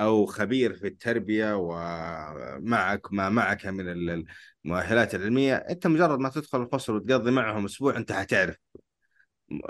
أو 0.00 0.26
خبير 0.26 0.74
في 0.74 0.86
التربية 0.86 1.56
ومعك 1.56 3.12
ما 3.12 3.28
معك 3.28 3.66
من 3.66 3.88
ال- 3.88 4.26
المؤهلات 4.64 5.14
العلمية 5.14 5.54
أنت 5.54 5.86
مجرد 5.86 6.18
ما 6.18 6.28
تدخل 6.28 6.62
الفصل 6.62 6.96
وتقضي 6.96 7.30
معهم 7.30 7.64
أسبوع 7.64 7.96
أنت 7.96 8.12
حتعرف 8.12 8.56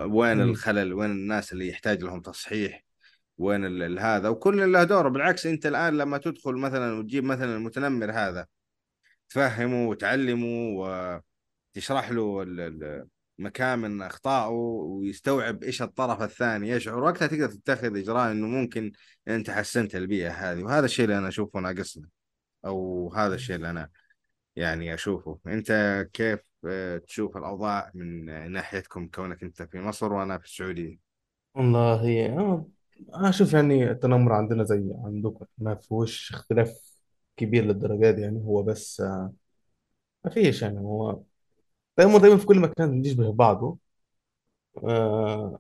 وين 0.01 0.37
مم. 0.37 0.43
الخلل 0.43 0.93
وين 0.93 1.11
الناس 1.11 1.53
اللي 1.53 1.69
يحتاج 1.69 2.03
لهم 2.03 2.21
تصحيح 2.21 2.85
وين 3.39 3.99
هذا 3.99 4.29
وكل 4.29 4.73
له 4.73 4.85
دوره 4.85 5.09
بالعكس 5.09 5.47
أنت 5.47 5.67
الآن 5.67 5.99
لما 5.99 6.19
تدخل 6.19 6.55
مثلا 6.55 6.99
وتجيب 6.99 7.25
مثلا 7.25 7.57
المتنمر 7.57 8.11
هذا 8.11 8.47
تفهمه 9.33 9.89
وتعلمه 9.89 10.69
وتشرح 11.77 12.11
له 12.11 12.45
مكامن 13.39 14.03
أخطائه 14.03 14.51
ويستوعب 14.51 15.63
إيش 15.63 15.83
الطرف 15.83 16.23
الثاني. 16.23 16.69
يشعر 16.69 17.05
وقتها 17.05 17.27
تقدر 17.27 17.47
تتخذ 17.47 17.97
إجراء 17.97 18.33
إنه 18.33 18.47
ممكن 18.47 18.93
أنت 19.29 19.51
حسنت 19.51 19.97
البيئة 19.97 20.31
هذه. 20.31 20.63
وهذا 20.63 20.85
الشيء 20.85 21.05
اللي 21.05 21.19
أنا 21.19 21.29
أشوفه 21.29 21.61
ناقصنا 21.61 22.09
أو 22.65 23.13
هذا 23.15 23.35
الشيء 23.35 23.57
اللي 23.57 23.71
أنا 23.71 23.89
يعني 24.57 24.95
أشوفه. 24.95 25.39
أنت 25.47 25.73
كيف 26.13 26.41
آه، 26.67 26.99
تشوف 26.99 27.37
الأوضاع 27.37 27.91
من 27.95 28.53
ناحيتكم 28.53 29.09
كونك 29.09 29.43
أنت 29.43 29.63
في 29.63 29.81
مصر 29.81 30.13
وأنا 30.13 30.39
في 30.39 30.45
السعودية؟ 30.45 30.99
والله 31.55 32.27
أنا 32.27 32.65
أنا 33.15 33.29
أشوف 33.29 33.53
يعني 33.53 33.91
التنمر 33.91 34.33
عندنا 34.33 34.65
زي 34.65 34.85
عندكم. 35.05 35.47
ما 35.59 35.75
فيهوش 35.75 36.33
اختلاف 36.33 36.92
كبير 37.43 37.65
للدرجة 37.65 38.11
دي 38.11 38.21
يعني 38.23 38.41
هو 38.45 38.63
بس 38.63 39.01
آه، 39.01 39.33
ما 40.25 40.31
فيش 40.31 40.63
يعني 40.63 40.79
هو 40.81 41.23
دايما 41.99 42.19
دايما 42.19 42.37
في 42.39 42.47
كل 42.47 42.61
مكان 42.61 43.03
بيشبه 43.03 43.33
بعضه. 43.33 43.79
آه 44.85 45.59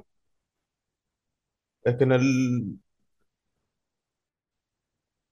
لكن 1.87 2.12
ال 2.12 2.23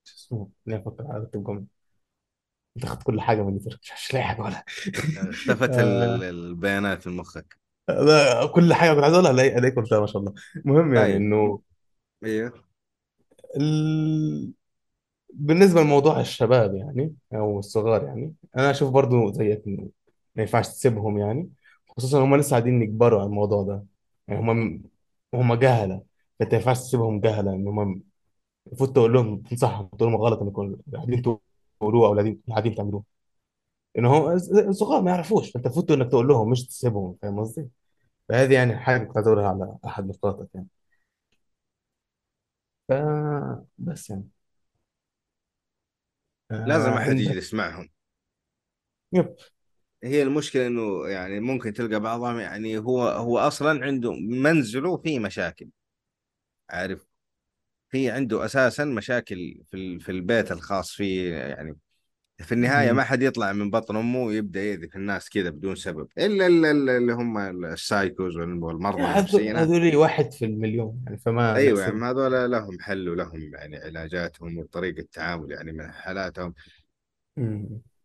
شو 0.03 0.15
اسمه؟ 0.15 0.49
لا 0.65 0.77
أفكر 0.77 1.07
على 1.07 1.29
الجملة. 1.35 1.65
أنت 2.77 2.85
أخذت 2.85 3.03
كل 3.03 3.21
حاجة 3.21 3.41
من 3.43 3.57
اللي 3.57 3.69
مش 3.81 3.91
مش 3.93 4.13
لاقي 4.13 4.23
حاجة 4.25 4.41
ولا 4.41 4.63
اختفت 5.29 5.79
ال- 5.79 6.03
ال- 6.03 6.23
آه 6.23 6.23
البيانات 6.23 7.03
في 7.03 7.09
مخك. 7.09 7.57
لا، 7.89 8.45
كل 8.55 8.73
حاجة 8.73 8.93
كنت 8.93 9.03
عايز 9.03 9.13
أقولها 9.13 9.31
ألاقي 9.31 9.57
ألاقي 9.57 9.75
قلتها 9.75 9.99
ما 9.99 10.05
شاء 10.07 10.17
الله. 10.21 10.33
المهم 10.65 10.93
يعني 10.95 11.15
طيب. 11.15 11.17
إنه 11.17 11.61
أيوه 12.25 12.65
ال... 15.33 15.37
بالنسبة 15.47 15.81
لموضوع 15.81 16.19
الشباب 16.19 16.75
يعني 16.75 17.15
أو 17.33 17.59
الصغار 17.59 18.03
يعني 18.03 18.33
أنا 18.57 18.71
أشوف 18.71 18.89
برضو 18.91 19.31
زيك 19.33 19.63
إنه 19.67 19.89
ما 20.35 20.41
ينفعش 20.43 20.67
تسيبهم 20.69 21.17
يعني 21.17 21.49
خصوصا 21.97 22.23
هم 22.23 22.35
لسه 22.35 22.49
قاعدين 22.51 22.81
يكبروا 22.81 23.19
على 23.19 23.27
الموضوع 23.29 23.63
ده. 23.63 23.85
يعني 24.27 24.41
هم 24.41 24.83
هم 25.33 25.53
جهلة 25.53 26.03
فأنت 26.39 26.51
ما 26.53 26.57
ينفعش 26.59 26.79
تسيبهم 26.79 27.19
جهلة 27.21 27.53
إن 27.55 27.67
هم 27.67 28.03
المفروض 28.67 28.93
تقول 28.93 29.13
لهم 29.13 29.41
تنصحهم 29.43 29.87
تقول 29.87 30.11
لهم 30.13 30.21
غلط 30.21 30.41
إنكم 30.41 30.77
قاعدين 30.95 31.21
تقولوه 31.21 32.07
أو 32.07 32.33
قاعدين 32.49 32.75
تعملوه. 32.75 33.03
إن 33.97 34.05
هو 34.05 34.31
الصغار 34.69 35.01
ما 35.01 35.11
يعرفوش 35.11 35.51
فأنت 35.51 35.65
المفروض 35.65 35.91
إنك 35.91 36.07
تقول 36.11 36.27
لهم 36.27 36.49
مش 36.51 36.67
تسيبهم 36.67 37.17
فاهم 37.21 37.39
قصدي؟ 37.39 37.69
فهذه 38.29 38.53
يعني 38.53 38.77
حاجة 38.77 39.03
كنت 39.05 39.17
على 39.27 39.77
أحد 39.85 40.07
نقاطك 40.07 40.49
يعني. 40.55 40.67
ف 42.87 42.91
بس 43.77 44.09
يعني. 44.09 44.29
لازم 46.65 46.93
آه 46.93 46.97
أحد 46.97 47.19
يجلس 47.19 47.53
معهم 47.53 47.89
يب. 49.13 49.35
هي 50.03 50.23
المشكلة 50.23 50.67
إنه 50.67 51.07
يعني 51.07 51.39
ممكن 51.39 51.73
تلقى 51.73 51.99
بعضهم 51.99 52.39
يعني 52.39 52.77
هو 52.77 53.01
هو 53.09 53.37
أصلا 53.39 53.85
عنده 53.85 54.13
منزله 54.13 54.97
فيه 54.97 55.19
مشاكل. 55.19 55.69
عارف؟ 56.69 57.05
في 57.89 58.11
عنده 58.11 58.45
أساسا 58.45 58.85
مشاكل 58.85 59.63
في 59.71 59.99
في 59.99 60.11
البيت 60.11 60.51
الخاص 60.53 60.91
فيه 60.93 61.35
يعني 61.35 61.77
في 62.41 62.51
النهاية. 62.51 62.91
ما 62.91 63.03
حد 63.03 63.21
يطلع 63.21 63.53
من 63.53 63.69
بطن 63.69 63.95
أمه 63.95 64.23
ويبدأ 64.23 64.63
يأذي 64.63 64.87
في 64.87 64.95
الناس 64.95 65.29
كذا 65.29 65.49
بدون 65.49 65.75
سبب 65.75 66.07
إلا 66.17 66.47
ال- 66.47 66.65
ال- 66.65 66.89
اللي 66.89 67.13
هم 67.13 67.37
السايكوز 67.65 68.37
والمرضى 68.37 69.03
النفسيين. 69.03 69.55
هذول 69.55 69.95
واحد 69.95 70.31
في 70.31 70.45
المليون 70.45 71.01
يعني 71.05 71.17
فما 71.17 71.55
أيوه 71.55 71.81
يعني 71.81 72.05
هذول 72.05 72.51
لهم 72.51 72.79
حل 72.79 73.09
ولهم 73.09 73.55
يعني 73.55 73.77
علاجاتهم 73.77 74.57
وطريقة 74.57 75.07
تعامل 75.11 75.51
يعني 75.51 75.71
من 75.71 75.91
حالاتهم. 75.91 76.53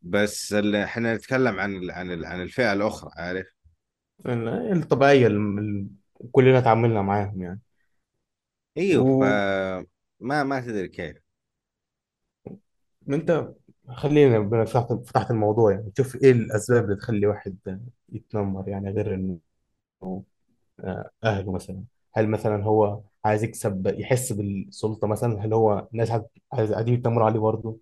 بس 0.02 0.52
اللي 0.52 0.84
إحنا 0.84 1.14
نتكلم 1.14 1.58
عن 1.60 1.90
عن 1.90 2.24
عن 2.24 2.42
الفئة 2.42 2.72
الأخرى 2.72 3.10
عارف؟ 3.16 3.46
الطبيعية 4.26 5.26
اللي 5.26 5.86
كلنا 6.32 6.60
تعاملنا 6.60 7.02
معاهم 7.02 7.42
يعني. 7.42 7.60
أيوه 8.78 9.04
و 9.04 9.20
ما 10.20 10.44
ما 10.44 10.60
تدري 10.60 10.88
كيف. 10.88 11.16
انت 13.08 13.48
خلينا 13.94 14.38
بما 14.38 14.64
فتحت 14.64 14.92
فتحت 14.92 15.30
الموضوع 15.30 15.72
يعني. 15.72 15.92
شوف 15.96 16.16
إيه 16.16 16.32
الأسباب 16.32 16.84
اللي 16.84 16.96
تخلي 16.96 17.26
واحد 17.26 17.80
يتنمر 18.08 18.68
يعني 18.68 18.90
غير 18.90 19.14
إنه 19.14 19.38
آه، 20.80 21.10
أهله 21.24 21.52
مثلا. 21.52 21.84
هل 22.14 22.28
مثلا 22.30 22.64
هو 22.64 23.00
عايز 23.24 23.44
يكسب 23.44 23.86
يحس 23.98 24.32
بالسلطة 24.32 25.06
مثلا؟ 25.06 25.44
هل 25.44 25.52
هو 25.54 25.88
ناس 25.92 26.10
عايز 26.52 26.72
قاعدين 26.72 26.94
يتنمروا 26.94 27.26
عليه 27.26 27.40
برضه؟ 27.40 27.78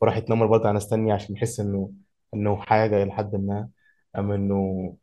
فراح 0.00 0.16
يتنمر 0.16 0.46
برضه 0.46 0.64
على 0.64 0.74
ناس 0.74 0.88
تانية 0.88 1.14
عشان 1.14 1.36
يحس 1.36 1.60
إنه 1.60 1.92
إنه 2.34 2.56
حاجة 2.62 3.02
إلى 3.02 3.12
حد 3.12 3.36
ما 3.36 3.70
أم 4.18 4.32
إنه 4.32 4.96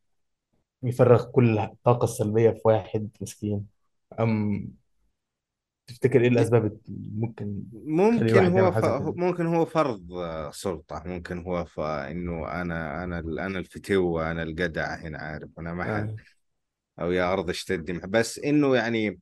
يفرغ 0.83 1.31
كل 1.31 1.59
الطاقة 1.59 2.03
السلبية 2.05 2.49
في 2.51 2.61
واحد 2.65 3.09
مسكين؟ 3.21 3.67
أم 4.19 4.67
تفتكر 5.87 6.21
إيه 6.21 6.27
الأسباب 6.27 6.65
اللي 6.65 6.79
ممكن 7.15 7.63
تخلي 8.17 8.25
ممكن 8.27 8.27
الواحد 8.27 8.51
هو 8.51 8.57
يعمل 8.57 8.71
ف... 8.71 8.75
حاجة 8.75 8.87
زي 8.87 8.99
كده؟ 8.99 9.13
ممكن 9.17 9.45
هو 9.45 9.65
فرض 9.65 10.07
سلطة 10.51 11.03
ممكن 11.05 11.39
هو 11.43 11.65
ف... 11.65 11.79
إنه 11.79 12.61
أنا 12.61 13.03
أنا 13.03 13.19
أنا 13.19 13.59
الفتو 13.59 14.19
أنا 14.19 14.43
الجدع 14.43 14.95
هنا 14.95 15.17
عارف؟ 15.17 15.49
أنا 15.59 15.73
ما 15.73 15.83
حد 15.83 16.19
آه. 16.99 17.03
أو 17.03 17.11
يا 17.11 17.33
أرض 17.33 17.49
اشتدي 17.49 17.93
بس 17.93 18.39
إنه 18.39 18.75
يعني 18.75 19.19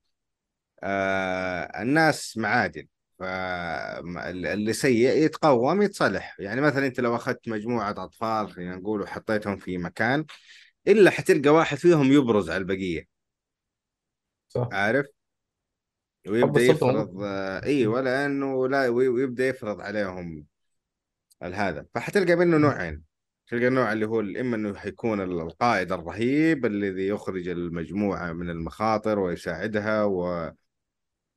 آه 0.84 1.82
الناس 1.82 2.38
معادن 2.38 2.88
فاللي 3.20 4.74
سيء 4.74 5.17
يتقوم 5.17 5.82
يتصلح. 5.82 6.36
يعني 6.39 6.62
مثلا 6.62 6.88
أنت 6.88 7.00
لو 7.00 7.15
أخذت 7.15 7.50
مجموعة 7.50 7.91
أطفال 7.91 8.51
خلينا 8.51 8.75
نقول 8.75 9.01
وحطيتهم 9.01 9.58
في 9.58 9.77
مكان 9.77 10.25
إلا 10.88 11.12
حتلقى 11.12 11.50
واحد 11.50 11.77
فيهم 11.77 12.12
يبرز 12.12 12.50
على 12.50 12.58
البقية. 12.58 13.05
صح. 14.48 14.70
عارف؟ 14.72 15.05
موجود 16.27 16.62
يفرض 16.62 17.24
أيوه 17.63 18.01
لأنه 18.01 18.68
لا 18.68 18.88
وي- 18.88 19.08
ويبدأ 19.08 19.48
يفرض 19.48 19.82
عليهم 19.82 20.46
هذا. 21.42 21.86
فحتلقى 21.94 22.36
منه 22.36 22.58
نوعين. 22.58 23.03
تلقى 23.48 23.68
النوع 23.68 23.94
اللي 23.94 24.06
هو 24.08 24.20
إما 24.20 24.56
إنه 24.56 24.75
حيكون 24.75 25.22
القائد 25.22 25.92
الرهيب 25.92 26.65
الذي 26.65 27.08
يخرج 27.08 27.48
المجموعة 27.48 28.32
من 28.34 28.50
المخاطر 28.50 29.20
ويساعدها 29.20 30.03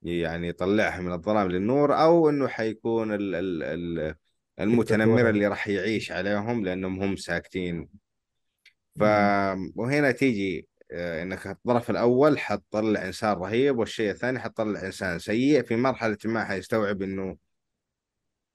يعني 0.02 0.48
يطلعها 0.48 1.00
من 1.00 1.12
الظلام 1.12 1.48
للنور 1.48 1.94
أو 2.02 2.28
إنه 2.28 2.48
حيكون 2.48 3.12
ال 3.12 3.34
ال 3.34 3.62
ال 3.62 4.14
المتنمر 4.60 5.28
اللي 5.30 5.46
راح 5.46 5.68
يعيش 5.68 6.12
عليهم 6.12 6.64
لأنهم 6.64 7.02
هم 7.02 7.16
ساكتين. 7.16 7.88
ف. 8.96 9.02
وهنا 9.76 10.10
تيجي 10.10 10.68
إنك 10.96 11.46
الطرف 11.46 11.90
الأول 11.90 12.38
حتطلع 12.38 13.04
انسان 13.06 13.32
رهيب 13.32 13.78
والشيء 13.78 14.10
الثاني 14.10 14.40
حتطلع 14.40 14.82
انسان 14.82 15.18
سيء. 15.18 15.62
في 15.62 15.76
مرحلة 15.76 16.18
ما 16.24 16.44
حيستوعب 16.44 17.02
إنه 17.02 17.36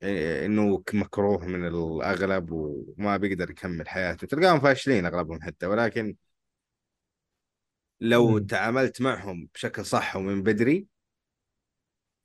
آه، 0.04 0.46
إنه 0.46 0.84
مكروه 0.94 1.46
من 1.46 1.68
الأغلب 1.68 2.52
وما 2.52 3.18
بيقدر 3.18 3.50
يكمل 3.52 3.90
حياته. 3.90 4.28
تلقاهم 4.28 4.60
فاشلين 4.60 5.06
أغلبهم 5.06 5.42
حتى 5.42 5.66
ولكن 5.66 6.16
لو 8.02 8.40
مم. 8.40 8.46
تعاملت 8.46 9.02
معهم 9.02 9.50
بشكل 9.54 9.86
صح 9.86 10.16
ومن 10.16 10.44
بدري 10.44 10.88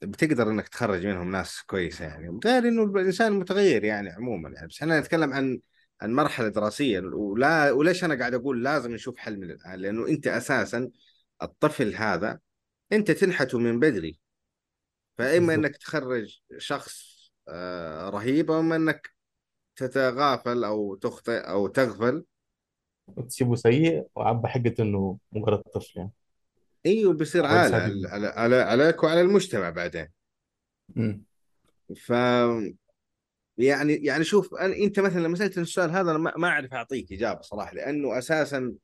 بتقدر 0.02 0.50
إنك 0.50 0.68
تخرج 0.68 1.06
منهم 1.06 1.30
ناس 1.30 1.62
كويسة 1.62 2.04
يعني. 2.04 2.40
غير 2.44 2.68
إنه 2.68 2.82
الإنسان 2.82 3.32
متغير 3.32 3.85
يعني 3.85 4.11
عموما 4.11 4.49
يعني. 4.50 4.66
بس 4.68 4.82
إحنا 4.82 5.00
نتكلم 5.00 5.32
عن 5.32 5.61
عن 6.00 6.12
مرحله 6.12 6.48
دراسيه 6.48 7.00
ولا 7.00 7.70
وليش 7.70 8.04
أنا 8.04 8.18
قاعد 8.18 8.34
أقول 8.34 8.64
لازم 8.64 8.92
نشوف 8.92 9.16
حل 9.16 9.36
من 9.36 9.50
الآن؟ 9.50 9.80
لأنه 9.80 10.08
أنت 10.08 10.26
أساسا 10.26 10.90
الطفل 11.42 11.94
هذا 11.94 12.38
أنت 12.92 13.10
تنحته 13.10 13.58
من 13.58 13.80
بدري. 13.80 14.18
فإما 15.18 15.54
إنك 15.54 15.76
تخرج 15.76 16.40
شخص 16.58 17.16
آه، 17.48 18.10
رهيب 18.10 18.50
أو 18.50 18.60
إما 18.60 18.76
إنك 18.76 19.10
تتغافل 19.76 20.64
أو 20.64 20.94
تخطئ 20.94 21.38
أو 21.38 21.66
تغفل. 21.66 22.24
وتسيبه 23.06 23.54
سيء 23.54 24.06
وعبى 24.14 24.48
حجة 24.48 24.74
إنه 24.82 25.18
مجرد 25.32 25.58
طفل 25.58 25.98
يعني. 25.98 26.12
أيوه 26.86 27.12
بيصير 27.12 27.46
عالة 27.46 27.76
على, 28.08 28.26
على, 28.26 28.56
عليك 28.56 29.02
وعلى 29.02 29.20
المجتمع 29.20 29.70
بعدين. 29.70 30.08
مم. 30.88 31.22
ف 31.96 32.12
يعني 33.58 33.94
يعني 33.94 34.25
شوف 34.25 34.54
أنا 34.54 34.76
أنت 34.76 35.00
مثلا 35.00 35.20
لما 35.20 35.36
سالتني 35.36 35.62
السؤال 35.62 35.90
هذا 35.90 36.10
أنا 36.10 36.18
ما 36.18 36.32
ما 36.36 36.48
أعرف 36.48 36.72
أعطيك 36.72 37.12
إجابة 37.12 37.40
صراحة 37.40 37.75
لأنه 37.75 38.18
أساسا 38.18 38.75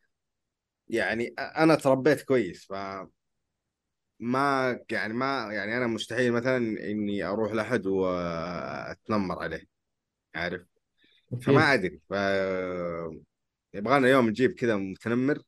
يعني 0.88 1.34
أنا 1.38 1.74
تربيت 1.74 2.22
كويس 2.22 2.66
فما 2.66 3.08
يعني 4.90 5.14
ما 5.14 5.48
يعني 5.52 5.76
أنا 5.76 5.86
مستحيل 5.86 6.32
مثلا 6.32 6.56
إني 6.90 7.24
أروح 7.24 7.52
لأحد 7.52 7.86
وأتنمر 7.86 9.38
عليه 9.38 9.66
عارف؟ 10.34 10.62
فما 11.42 11.74
أدري 11.74 12.00
ف 12.10 12.12
يبغانا 13.74 14.08
يوم 14.08 14.28
نجيب 14.28 14.52
كذا 14.52 14.76
متنمر. 14.76 15.38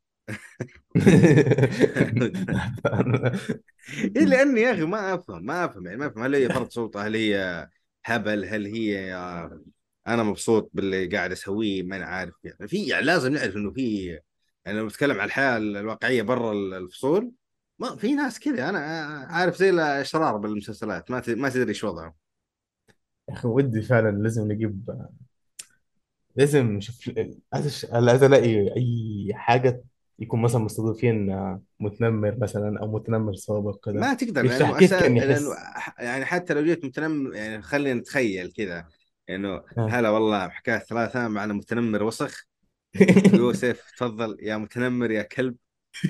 إيه 4.16 4.25
لأني 4.25 4.61
يا 4.61 4.73
أخي 4.73 4.85
ما 4.85 5.14
أفهم 5.14 5.47
ما 5.47 5.64
أفهم 5.64 5.87
يعني 5.87 5.99
ما 5.99 6.07
أفهم 6.07 6.23
هل 6.23 6.35
هي 6.35 6.49
فرض 6.49 6.71
سلطة 6.71 7.07
هل 7.07 7.16
هي 7.16 7.69
هبل 8.05 8.45
هل 8.45 8.67
هي 8.67 9.15
أنا 10.07 10.23
مبسوط 10.23 10.71
باللي 10.73 11.07
قاعد 11.07 11.33
أسويه؟ 11.33 11.83
ما 11.83 11.97
أنا 11.97 12.05
عارف. 12.07 12.35
يعني 12.45 12.69
في 12.69 12.87
يعني 12.87 13.05
لازم 13.05 13.33
نعرف 13.33 13.57
إنه 13.57 13.73
في 13.73 14.07
يعني 14.65 14.79
لو 14.79 14.87
بتكلم 14.87 15.21
عن 15.21 15.27
الحياة 15.27 15.57
الواقعية 15.57 16.23
برا 16.23 16.53
الفصول 16.53 17.33
ما 17.79 17.97
في 17.97 18.15
ناس 18.15 18.41
كذا. 18.41 18.69
أنا 18.69 18.79
عارف 19.31 19.57
زي 19.57 19.71
الأشرار 19.71 20.37
بالمسلسلات. 20.37 21.11
ما 21.11 21.23
ما 21.29 21.49
تدري 21.49 21.69
إيش 21.69 21.85
وضعهم. 21.85 22.15
يا 23.29 23.35
أخي 23.35 23.49
ودي 23.49 23.83
فعلا 23.83 24.11
لازم 24.11 24.53
نجيب 24.53 24.91
لازم 26.37 26.67
نشوف 26.67 27.11
عايز 27.53 28.25
ألاقي 28.25 28.77
أي 28.77 29.29
حاجة 29.35 29.85
يكون 30.18 30.42
مثلا 30.42 30.61
مستضيفين 30.61 31.37
متنمر 31.80 32.37
مثلا 32.38 32.80
أو 32.80 32.92
متنمر 32.92 33.35
سابق 33.35 33.85
كده. 33.85 34.00
ما 34.00 34.14
تقدر 34.14 34.42
لأنه 34.42 34.78
كيف 34.78 34.90
أساس 34.90 35.02
كان 35.02 35.16
يحس 35.16 35.49
ح- 35.75 36.00
يعني 36.00 36.25
حتى 36.25 36.54
لو 36.54 36.64
جيت 36.64 36.85
متنمر 36.85 37.35
يعني 37.35 37.62
خلينا 37.62 38.00
نتخيل 38.00 38.52
كذا 38.52 38.87
إنه 39.30 39.49
آه. 39.49 39.64
هلا 39.90 40.11
والله 40.11 40.49
حكاية 40.49 40.78
ثلاثة 40.78 41.28
معنا 41.28 41.52
متنمر 41.54 42.02
وسخ. 42.02 42.47
يوسف 43.35 43.90
تفضل 43.99 44.37
يا 44.40 44.56
متنمر 44.56 45.11
يا 45.11 45.23
كلب 45.23 45.56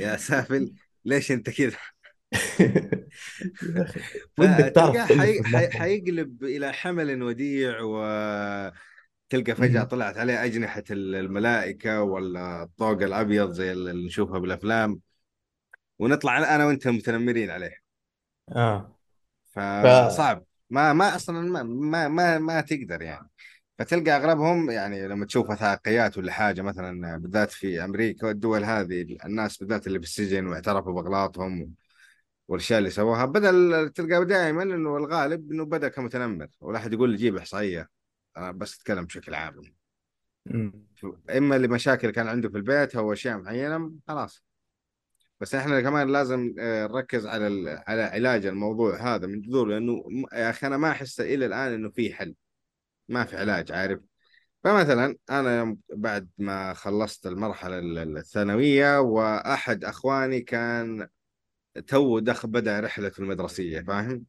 يا 0.01 0.17
سافل 0.17 0.73
ليش 1.05 1.33
أنت 1.33 1.51
كذا 1.51 1.77
ودك 4.39 4.73
تعرف 4.75 5.13
حيقلب 5.77 6.45
إلى 6.45 6.73
حمل 6.73 7.23
وديع 7.23 7.81
وتلقى 7.81 8.73
فجأة 9.31 9.83
مم. 9.83 9.89
طلعت 9.89 10.17
عليه 10.17 10.45
أجنحة 10.45 10.85
الملائكة 10.91 12.03
ولا 12.03 12.63
الطوق 12.63 13.03
الأبيض 13.03 13.51
زي 13.51 13.73
اللي 13.73 14.07
نشوفها 14.07 14.39
بالأفلام. 14.39 15.01
ونطلع 15.99 16.55
أنا 16.55 16.67
وأنت 16.67 16.89
متنمرين 16.89 17.51
عليه. 17.51 17.77
ف 19.53 19.59
فصعب 19.59 20.45
ما 20.71 20.93
ما 20.93 21.17
أصلا 21.17 21.41
ما 21.41 21.63
ما 21.63 22.09
ما, 22.09 22.39
ما 22.39 22.61
تقدر 22.61 23.03
يعني. 23.03 23.31
فتلقى 23.79 24.11
أغلبهم 24.11 24.71
يعني 24.71 25.09
لما 25.09 25.27
تشوف 25.27 25.51
وثائقيات 25.51 26.19
ولا 26.19 26.33
حاجة 26.33 26.63
مثلا 26.63 27.17
بالذات 27.17 27.51
في 27.51 27.85
أمريكا 27.85 28.27
والدول 28.27 28.65
هذه 28.65 29.17
الناس 29.25 29.57
بالذات 29.57 29.87
اللي 29.87 29.99
في 29.99 30.05
السجن 30.05 30.47
واعترفوا 30.47 30.93
بأغلاطهم 30.93 31.75
والأشياء 32.49 32.79
اللي 32.79 32.91
سووها 32.91 33.25
بدل 33.25 33.89
تلقى 33.95 34.25
دائما 34.25 34.63
إنه 34.63 34.97
الغالب 34.97 35.53
إنه 35.53 35.65
بدأ 35.65 35.89
كمتنمر. 35.89 36.49
ولا 36.61 36.79
أحد 36.79 36.93
يقول 36.93 37.11
لي 37.11 37.17
جيب 37.17 37.37
إحصائية. 37.37 37.89
أنا 38.37 38.51
بس 38.51 38.77
أتكلم 38.77 39.05
بشكل 39.05 39.35
عام. 39.35 39.75
إما 41.37 41.59
لمشاكل 41.59 42.11
كان 42.11 42.29
عنده 42.29 42.49
في 42.49 42.57
البيت 42.57 42.97
أو 42.97 43.13
أشياء 43.13 43.39
معينة 43.39 43.93
خلاص. 44.09 44.45
بس 45.41 45.55
إحنا 45.55 45.81
كمان 45.81 46.13
لازم 46.13 46.55
آه، 46.59 46.87
نركز 46.87 47.27
على 47.27 47.83
على 47.87 48.03
علاج 48.03 48.47
الموضوع 48.47 49.15
هذا 49.15 49.27
من 49.27 49.41
جذور 49.43 49.69
لأنه 49.69 50.05
يا 50.33 50.51
أخي 50.51 50.67
أنا 50.67 50.77
ما 50.77 50.91
أحس 50.91 51.21
إلى 51.21 51.47
الآن 51.47 51.73
إنه 51.73 51.91
في 51.91 52.15
حل. 52.15 52.35
ما 53.09 53.25
في 53.25 53.37
علاج 53.37 53.73
عارف؟ 53.73 54.01
فمثلا 54.65 55.17
أنا 55.31 55.77
بعد 55.95 56.29
ما 56.39 56.75
خلصت 56.75 57.27
المرحلة 57.27 57.79
ال- 57.79 58.17
الثانوية 58.19 59.01
وأحد 59.01 59.85
أخواني 59.85 60.41
كان 60.41 61.09
تو 61.87 62.19
دخل 62.19 62.49
بدأ 62.49 62.81
رحلته 62.81 63.21
المدرسية 63.21 63.81
فاهم؟ 63.81 64.25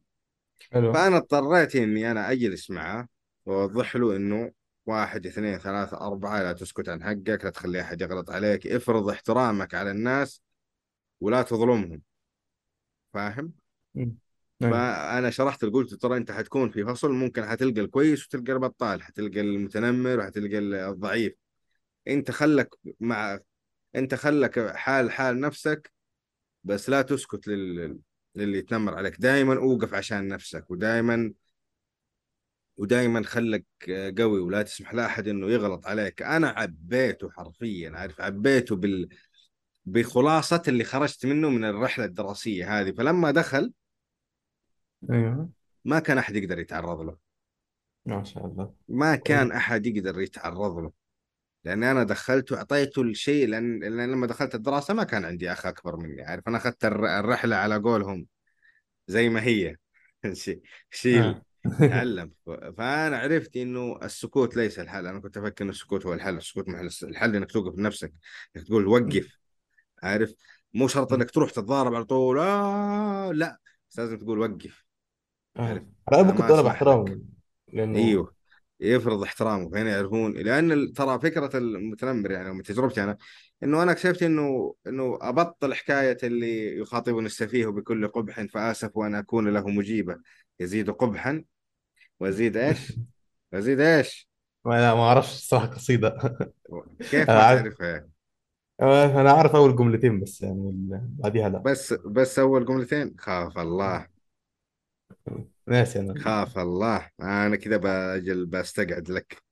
حلو. 0.72 0.92
فأنا 0.92 1.16
اضطريت 1.16 1.76
إني 1.76 2.10
أنا 2.10 2.32
أجلس 2.32 2.70
معه. 2.70 3.08
وأوضح 3.46 3.96
له 3.96 4.16
إنه 4.16 4.52
واحد 4.86 5.26
اثنين 5.26 5.58
ثلاثة 5.58 5.96
أربعة 5.96 6.42
لا 6.42 6.52
تسكت 6.52 6.88
عن 6.88 7.04
حقك 7.04 7.44
لا 7.44 7.50
تخلي 7.50 7.80
أحد 7.80 8.00
يغلط 8.00 8.30
عليك 8.30 8.66
افرض 8.66 9.10
احترامك 9.10 9.74
على 9.74 9.90
الناس 9.90 10.42
ولا 11.20 11.42
تظلمهم. 11.42 12.02
فاهم؟ 13.14 13.52
أيوه 13.96 14.12
فأنا 14.60 15.30
شرحت 15.30 15.64
قلت 15.64 15.94
ترى 15.94 16.16
أنت 16.16 16.32
حتكون 16.32 16.70
في 16.70 16.84
فصل 16.84 17.12
ممكن 17.12 17.46
حتلقى 17.46 17.80
الكويس 17.80 18.26
وتلقى 18.26 18.52
البطال 18.52 19.02
حتلقى 19.02 19.40
المتنمر 19.40 20.18
وحتلقى 20.18 20.58
الضعيف. 20.58 21.32
أنت 22.08 22.30
خلك 22.30 22.74
مع 23.00 23.38
أنت 23.96 24.14
خلك 24.14 24.76
حال 24.76 25.10
حال 25.10 25.40
نفسك 25.40 25.92
بس 26.64 26.90
لا 26.90 27.02
تسكت 27.02 27.48
لل... 27.48 27.98
للي 28.34 28.58
يتنمر 28.58 28.94
عليك. 28.94 29.20
دائما 29.20 29.56
أوقف 29.56 29.94
عشان 29.94 30.28
نفسك 30.28 30.70
ودائما 30.70 31.32
ودائما 32.76 33.22
خلك 33.22 33.64
قوي 34.18 34.40
ولا 34.40 34.62
تسمح 34.62 34.94
لأحد 34.94 35.28
إنه 35.28 35.50
يغلط 35.50 35.86
عليك. 35.86 36.22
أنا 36.22 36.48
عبيته 36.48 37.30
حرفيا 37.30 37.90
عارف؟ 37.90 38.20
عبيته 38.20 38.76
بال 38.76 39.08
بخلاصة 39.84 40.62
اللي 40.68 40.84
خرجت 40.84 41.26
منه 41.26 41.50
من 41.50 41.64
الرحلة 41.64 42.04
الدراسية 42.04 42.80
هذه. 42.80 42.92
فلما 42.92 43.30
دخل 43.30 43.72
أيوه. 45.10 45.50
ما 45.84 45.98
كان 45.98 46.18
أحد 46.18 46.36
يقدر 46.36 46.58
يتعرض 46.58 47.00
له. 47.00 47.16
ما 48.06 48.24
شاء 48.24 48.46
الله. 48.46 48.74
ما 48.88 49.16
كويس 49.16 49.22
كان 49.26 49.52
أحد 49.52 49.86
يقدر 49.86 50.20
يتعرض 50.20 50.78
له. 50.78 50.92
لأن 51.64 51.84
أنا 51.84 52.02
دخلته 52.04 52.56
أعطيته 52.56 53.02
الشيء 53.02 53.48
لأن, 53.48 53.80
لأن 53.80 54.10
لما 54.12 54.26
دخلت 54.26 54.54
الدراسة 54.54 54.94
ما 54.94 55.04
كان 55.04 55.24
عندي 55.24 55.52
أخ 55.52 55.66
أكبر 55.66 55.96
مني 55.96 56.22
عارف؟ 56.22 56.48
أنا 56.48 56.56
أخذت 56.56 56.84
الر- 56.84 57.18
الرحلة 57.18 57.56
على 57.56 57.76
قولهم 57.76 58.26
زي 59.06 59.28
ما 59.28 59.42
هي. 59.42 59.76
شي- 60.32 60.60
شيل 60.90 61.22
آه. 61.22 61.42
تعلم 61.80 62.32
فأنا 62.76 63.18
عرفت 63.18 63.56
إنه 63.56 63.98
السكوت 64.02 64.56
ليس 64.56 64.78
الحل. 64.78 65.06
أنا 65.06 65.20
كنت 65.20 65.36
أفكر 65.36 65.64
ان 65.64 65.70
السكوت 65.70 66.06
هو 66.06 66.14
الحل. 66.14 66.36
السكوت 66.36 66.68
محل 66.68 66.88
الحل 67.02 67.36
إنك 67.36 67.50
توقف 67.50 67.78
نفسك 67.78 68.12
إنك 68.56 68.66
تقول 68.66 68.86
وقف. 68.86 69.38
عارف؟ 70.02 70.34
مو 70.74 70.88
شرط 70.88 71.12
إنك 71.12 71.30
تروح 71.30 71.50
تتضارب 71.50 71.94
على 71.94 72.04
طول. 72.04 72.38
آه 72.38 73.32
لا. 73.32 73.60
بس 73.90 73.98
لازم 73.98 74.18
تقول 74.18 74.38
وقف. 74.38 74.84
عارف؟ 75.56 75.82
أنا 76.12 76.34
اسمح 76.34 76.50
لك 76.50 76.64
باحترام 76.64 77.26
لأنه 77.72 77.98
أيوه. 77.98 78.34
يفرض 78.80 79.22
احترامه. 79.22 79.70
فهنا 79.70 79.90
يعرفون. 79.90 80.32
لأن 80.32 80.92
ترى 80.92 81.20
فكرة 81.20 81.58
المتنمر 81.58 82.30
يعني 82.30 82.52
من 82.52 82.62
تجربتي 82.62 83.02
أنا 83.04 83.16
إنه 83.62 83.82
أنا 83.82 83.92
اكتشفت 83.92 84.22
إنه 84.22 84.74
إنه 84.86 85.18
أبطل 85.20 85.74
حكاية 85.74 86.18
اللي 86.22 86.78
يخاطبني 86.78 87.26
السفيه 87.26 87.66
بكل 87.66 88.08
قبح 88.08 88.42
فآسف 88.42 88.96
وأن 88.96 89.14
أكون 89.14 89.48
له 89.48 89.68
مجيبة. 89.68 90.16
يزيد 90.60 90.90
قبحا. 90.90 91.44
وازيد 92.20 92.56
إيش؟ 92.56 92.92
وازيد 93.52 93.80
إيش؟ 93.80 94.28
ما 94.64 94.94
ما 94.94 95.02
أعرفش 95.02 95.34
الصراحة 95.34 95.66
قصيدة. 95.66 96.18
كيف 97.10 97.28
ما 97.28 97.42
عارف. 97.42 97.62
تعرفها 97.62 97.86
يعني؟ 97.86 98.10
آه، 98.80 99.20
أنا 99.20 99.30
أعرف 99.30 99.56
أول 99.56 99.76
جملتين 99.76 100.20
بس 100.20 100.42
يعني 100.42 100.70
ال- 100.70 101.00
بعديها 101.18 101.48
لا. 101.48 101.58
بس 101.58 101.92
بس 101.92 102.38
أول 102.38 102.64
جملتين؟ 102.66 103.14
خاف 103.18 103.58
الله. 103.58 104.06
ناسي 105.66 106.00
أنا 106.00 106.14
خاف 106.20 106.58
الله. 106.58 107.10
أنا 107.22 107.56
كذا 107.56 107.76
بجل 107.76 108.46
بستقعد 108.46 109.10
لك. 109.10 109.42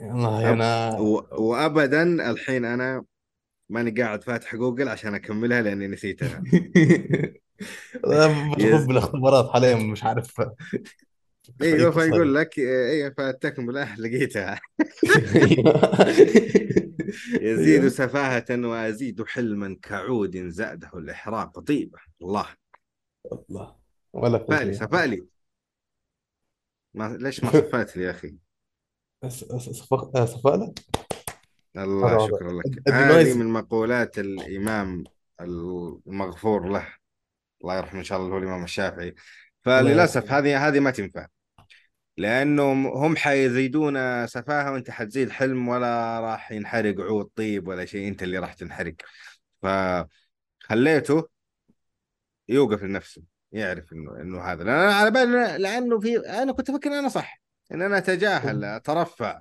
والله 0.00 0.50
أب... 0.50 0.52
أنا 0.52 0.98
و... 0.98 1.26
وابدا 1.32 2.30
الحين 2.30 2.64
أنا 2.64 3.04
ماني 3.70 3.90
قاعد 4.02 4.24
فاتح 4.24 4.56
جوجل 4.56 4.88
عشان 4.88 5.14
أكملها 5.14 5.62
لأني 5.62 5.88
نسيتها. 5.88 6.42
أنا 8.06 8.28
مشغول 8.56 8.82
يز... 8.82 8.86
بالاختبارات 8.86 9.50
حاليا 9.50 9.76
مش 9.76 10.04
عارف. 10.04 10.40
أيوه 11.62 11.90
فصل 11.90 12.00
فيقول 12.00 12.34
لك 12.34 12.58
أيوه 12.58 13.14
فالتكمله 13.18 13.94
لقيتها. 13.94 14.60
يزيد 17.40 17.80
أيوه. 17.80 17.88
سفاهة 17.88 18.44
وأزيد 18.50 19.24
حلما 19.24 19.76
كعود 19.82 20.48
زأده 20.48 20.90
الإحراق. 20.94 21.58
طيبة 21.58 21.98
الله. 22.22 22.46
والله 23.24 23.76
ولا 24.12 24.38
فالي 24.38 24.74
سفالي 24.74 25.26
ما 26.94 27.16
ليش 27.20 27.44
ما 27.44 27.50
صفيت 27.60 27.96
لي 27.96 28.02
يا 28.04 28.10
أخي؟ 28.10 28.36
صفاء 29.28 30.74
الله 31.76 32.08
هذا 32.08 32.16
هذا 32.16 32.26
شكرا 32.26 32.52
لك. 32.52 32.88
هذه 32.88 33.34
من 33.34 33.46
مقولات 33.46 34.18
الإمام 34.18 35.04
المغفور 35.40 36.68
له. 36.68 36.94
الله 37.62 37.76
يرحمه 37.76 37.98
إن 37.98 38.04
شاء 38.04 38.18
الله 38.18 38.34
هو 38.34 38.38
الإمام 38.38 38.64
الشافعي. 38.64 39.08
الله 39.08 39.82
فللأسف 39.82 40.22
يرحمه. 40.22 40.38
هذه 40.38 40.68
هذه 40.68 40.80
ما 40.80 40.90
تنفع. 40.90 41.26
لأنهم 42.16 42.86
هم 42.86 43.16
حيزيدون 43.16 44.26
سفاهة 44.26 44.72
وأنت 44.72 44.90
حتزيد 44.90 45.30
حلم 45.30 45.68
ولا 45.68 46.20
راح 46.20 46.52
ينحرق 46.52 47.00
عود 47.00 47.30
طيب 47.36 47.68
ولا 47.68 47.84
شيء. 47.84 48.08
أنت 48.08 48.22
اللي 48.22 48.38
راح 48.38 48.54
تنحرق. 48.54 48.94
فخليته 49.62 51.28
يوقف 52.48 52.82
لنفسه 52.82 53.22
يعرف 53.52 53.92
إنه 53.92 54.20
إنه 54.20 54.40
هذا. 54.42 54.64
لأن 54.64 54.74
أنا 54.74 54.94
على 54.94 55.10
بالي 55.10 55.58
لأنه 55.58 56.00
في 56.00 56.18
أنا 56.18 56.52
كنت 56.52 56.70
أفكر 56.70 56.90
إن 56.90 56.94
أنا 56.94 57.08
صح 57.08 57.40
إن 57.72 57.82
أنا 57.82 57.98
أتجاهل 57.98 58.64
أترفع 58.64 59.40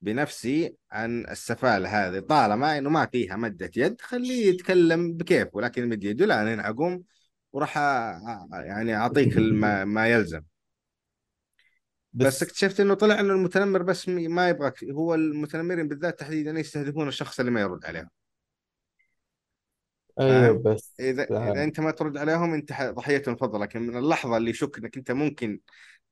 بنفسي 0.00 0.76
عن 0.92 1.26
السفالة 1.26 1.88
هذه. 1.88 2.18
طالما 2.20 2.78
إنه 2.78 2.90
ما 2.90 3.06
فيها 3.06 3.36
مدة 3.36 3.70
يد 3.76 4.00
خليه 4.00 4.46
يتكلم 4.46 5.12
بكيف 5.12 5.48
ولكن 5.52 5.88
مد 5.88 6.04
يده 6.04 6.26
لا 6.26 6.42
أنا 6.42 6.68
أقوم 6.68 7.02
وراح 7.52 7.76
يعني 8.52 8.96
أعطيك 8.96 9.38
ما 9.84 10.08
يلزم. 10.08 10.42
بس 12.14 12.26
بس 12.26 12.42
اكتشفت 12.42 12.80
إنه 12.80 12.94
طلع 12.94 13.20
إنه 13.20 13.32
المتنمر 13.34 13.82
بس 13.82 14.08
ما 14.08 14.48
يبغاك 14.48 14.84
هو 14.84 15.14
المتنمرين 15.14 15.88
بالذات 15.88 16.20
تحديدا 16.20 16.50
يستهدفون 16.50 17.08
الشخص 17.08 17.40
اللي 17.40 17.50
ما 17.50 17.60
يرد 17.60 17.84
عليهم. 17.84 18.08
أيوه؟ 20.20 20.62
بس 20.62 20.94
اذا 21.00 21.22
إذا 21.22 21.64
أنت 21.64 21.80
ما 21.80 21.90
ترد 21.90 22.16
عليهم 22.16 22.54
أنت 22.54 22.72
ضحية 22.82 23.22
مفضلة 23.26 23.60
لكن 23.64 23.82
من 23.82 23.96
اللحظة 23.96 24.36
اللي 24.36 24.50
يشك 24.50 24.78
إنك 24.78 24.96
أنت 24.96 25.10
ممكن 25.10 25.60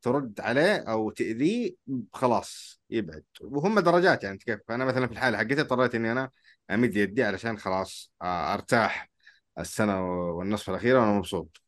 ترد 0.03 0.41
عليه 0.41 0.77
أو 0.77 1.11
تأذيه 1.11 1.75
خلاص 2.13 2.81
يبعد. 2.91 3.25
وهم 3.41 3.81
درجات 3.81 4.25
يعني 4.25 4.39
كيف؟ 4.39 4.61
أنا 4.71 4.85
مثلا 4.85 5.07
في 5.07 5.13
الحالة 5.13 5.39
حقتي 5.39 5.61
اضطريت 5.61 5.95
إني 5.95 6.13
أنا 6.13 6.31
أمد 6.71 6.97
يدي 6.97 7.25
علشان 7.25 7.59
خلاص 7.59 8.13
آه، 8.23 8.55
أرتاح 8.55 9.11
السنة 9.59 10.07
والنصف 10.37 10.71
الأخيرة 10.71 11.01
وأنا 11.01 11.13
مبسوط. 11.19 11.62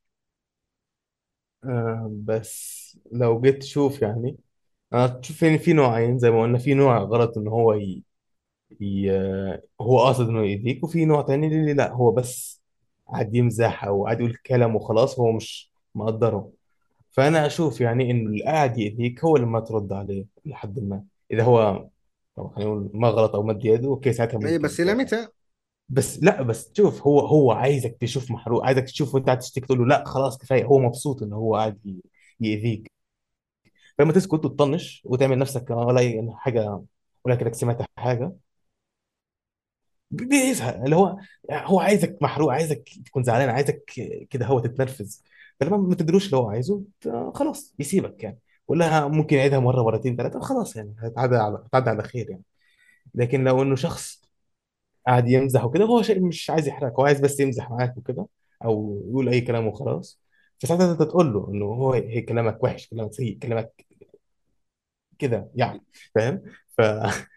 آه، 1.69 2.11
بس 2.25 2.85
لو 3.13 3.41
جيت 3.41 3.59
تشوف 3.63 4.03
يعني 4.03 4.37
أنا 4.93 5.07
تشوف 5.09 5.43
يعني 5.43 5.59
في 5.59 5.73
نوعين 5.73 6.19
زي 6.19 6.31
ما 6.31 6.43
قلنا 6.43 6.59
في 6.59 6.75
نوع 6.75 6.99
غلط 6.99 7.39
إن 7.39 7.49
هو 7.49 7.75
ي... 7.75 8.05
ي... 8.81 9.11
هو 9.81 10.01
قاصد 10.01 10.29
إنه 10.29 10.45
يأذيك 10.47 10.85
وفي 10.85 11.05
نوع 11.05 11.23
تاني 11.23 11.47
اللي 11.47 11.75
لأ 11.75 11.93
هو 11.93 12.13
بس 12.13 12.63
قاعد 13.09 13.35
يمزح 13.35 13.85
أو 13.85 14.05
قاعد 14.05 14.21
يقول 14.21 14.37
كلام 14.37 14.77
وخلاص 14.77 15.19
هو 15.21 15.33
مش 15.33 15.73
مقدره. 15.95 16.53
فأنا 17.13 17.47
أشوف 17.47 17.81
يعني 17.81 18.11
انه 18.11 18.31
اللي 18.31 18.45
قاعد 18.45 18.79
يأذيك 18.79 19.25
هو 19.25 19.37
اللي 19.37 19.47
ما 19.49 19.61
ترد 19.61 19.93
عليه 19.93 20.27
لحد 20.47 20.81
ما. 20.81 21.05
إذا 21.33 21.43
هو 21.45 21.89
طبعا 22.37 22.51
خلينا 22.57 22.71
نقول 22.71 22.91
ما 22.95 23.09
غلط 23.09 23.35
أو 23.35 23.43
مد 23.43 23.65
يده 23.65 23.89
أوكي 23.89 24.13
ساعتها 24.13 24.39
اي 24.45 24.59
ممكن 24.59 24.65
بس 24.65 24.81
إلى 24.81 24.95
متى؟ 24.95 25.29
بس 25.89 26.19
لا 26.23 26.43
بس 26.43 26.73
شوف 26.77 27.03
هو 27.03 27.21
هو 27.21 27.53
عايزك 27.53 27.97
تشوف 28.01 28.31
محروق 28.31 28.65
عايزك 28.67 28.85
تشوف 28.85 29.15
وانت 29.15 29.27
قاعد 29.27 29.39
تشتكي 29.39 29.67
تقول 29.67 29.79
له 29.79 29.87
لا 29.87 30.05
خلاص 30.07 30.39
كفاية 30.39 30.65
هو 30.65 30.79
مبسوط 30.79 31.23
إن 31.23 31.33
هو 31.33 31.57
قاعد 31.57 32.01
يأذيك. 32.41 32.93
فلما 33.99 34.13
تسكت 34.13 34.35
وتطنش 34.35 35.03
وتعمل 35.05 35.39
نفسك 35.39 35.71
ولا 35.71 36.01
أي 36.01 36.29
حاجة 36.37 36.83
ولا 37.25 37.35
كانك 37.35 37.55
سمعت 37.55 37.83
حاجة. 37.99 38.33
بيزهق 40.11 40.75
اللي 40.85 40.97
هو 40.97 41.17
هو 41.53 41.81
عايزك 41.81 42.19
محروق 42.23 42.53
عايزك 42.53 42.89
تكون 43.07 43.23
زعلان 43.23 43.49
عايزك 43.49 43.85
كده 44.31 44.47
هو 44.47 44.61
تتنرفز. 44.61 45.23
فلما 45.61 45.77
ما 45.77 45.95
تدروش 45.95 46.27
اللي 46.27 46.37
هو 46.37 46.51
عايزه 46.51 46.83
خلاص 47.35 47.75
يسيبك 47.79 48.23
يعني. 48.25 48.39
ولا 48.69 49.09
ممكن 49.09 49.37
يعيدها 49.37 49.59
مرة 49.59 49.83
مرتين 49.83 50.17
ثلاثة 50.17 50.41
خلاص 50.41 50.77
يعني 50.77 50.95
هتعدي 50.99 51.37
على 51.37 51.63
هتعدي 51.67 51.91
على 51.91 52.03
خير 52.03 52.31
يعني. 52.31 52.43
لكن 53.17 53.45
لو 53.45 53.63
إنه 53.63 53.77
شخص 53.77 54.23
قاعد 55.07 55.29
يمزح 55.29 55.65
وكده 55.65 55.85
هو 55.85 56.03
شيء 56.03 56.21
مش 56.21 56.51
عايز 56.51 56.69
يحرقك 56.69 56.95
هو 56.99 57.05
عايز 57.07 57.21
بس 57.21 57.41
يمزح 57.41 57.71
معاك 57.71 57.97
وكده 57.97 58.27
أو 58.65 59.03
يقول 59.11 59.29
أي 59.29 59.41
كلام 59.41 59.67
وخلاص. 59.67 60.21
فساعتها 60.59 60.93
أنت 60.93 61.03
تقول 61.03 61.33
له 61.33 61.49
إنه 61.51 61.65
هو 61.67 61.93
هي 61.93 62.21
كلامك 62.23 62.65
وحش 62.65 62.89
كلامك 62.89 63.13
سيء 63.13 63.39
كلامك 63.39 63.87
كده 65.19 65.51
يعني 65.55 65.81
فاهم؟ 66.15 66.43
ف 66.79 66.81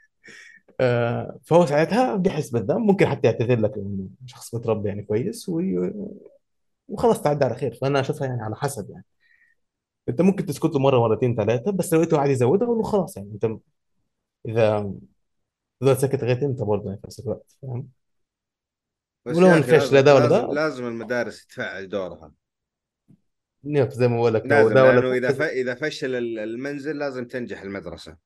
آه، 0.81 1.39
فهو 1.45 1.65
ساعتها 1.65 2.15
بيحس 2.15 2.49
بالذنب 2.49 2.77
ممكن 2.79 3.07
حتى 3.07 3.27
يعتذر 3.27 3.59
لك 3.59 3.73
انه 3.77 4.07
شخص 4.25 4.55
متربي 4.55 4.89
يعني 4.89 5.03
كويس 5.03 5.49
وي- 5.49 5.93
وخلاص 6.89 7.21
تعدي 7.21 7.45
على 7.45 7.55
خير. 7.55 7.75
فأنا 7.81 7.99
أشوفها 7.99 8.27
يعني 8.27 8.43
على 8.43 8.55
حسب 8.55 8.89
يعني. 8.91 9.05
أنت 10.09 10.21
ممكن 10.21 10.45
تسكت 10.45 10.65
له 10.73 10.79
مرة 10.79 10.99
مرتين 10.99 11.35
ثلاثة 11.35 11.71
بس 11.71 11.93
لو 11.93 11.99
لقيته 12.01 12.17
قاعد 12.17 12.29
يزودها 12.29 12.67
قول 12.67 12.77
له 12.77 12.83
خلاص 12.83 13.17
يعني. 13.17 13.31
أنت 13.33 13.45
إذا 14.47 14.93
تفضل 15.81 15.97
ساكت 15.97 16.23
لغايه 16.23 16.45
إمتى 16.45 16.63
برضه 16.65 16.85
يعني 16.89 16.97
في 17.01 17.07
نفس 17.07 17.19
الوقت 17.19 17.57
فاهم؟ 17.61 17.89
بس 19.25 19.41
ولو 19.41 19.47
يا 19.47 19.53
ما 19.53 19.59
أخي 19.59 19.71
نفعش 19.71 19.91
لا 19.93 20.01
لازم 20.01 20.01
ده 20.01 20.15
ولا 20.15 20.27
لازم 20.27 20.45
ده. 20.47 20.53
لازم 20.53 20.85
المدارس 20.85 21.45
تفعل 21.47 21.89
دورها. 21.89 22.33
نيوك 23.63 23.89
زي 23.89 24.07
ما 24.07 24.17
بقول 24.17 24.33
لك 24.33 24.51
لو 24.51 24.51
لازم 24.51 24.69
ده 24.69 24.85
ولا 24.85 24.99
لأنه 24.99 25.13
إذا 25.13 25.31
ف... 25.31 25.41
إذا 25.41 25.75
فشل 25.75 26.15
ال- 26.15 26.39
المنزل 26.39 26.97
لازم 26.97 27.25
تنجح 27.27 27.61
المدرسة. 27.61 28.17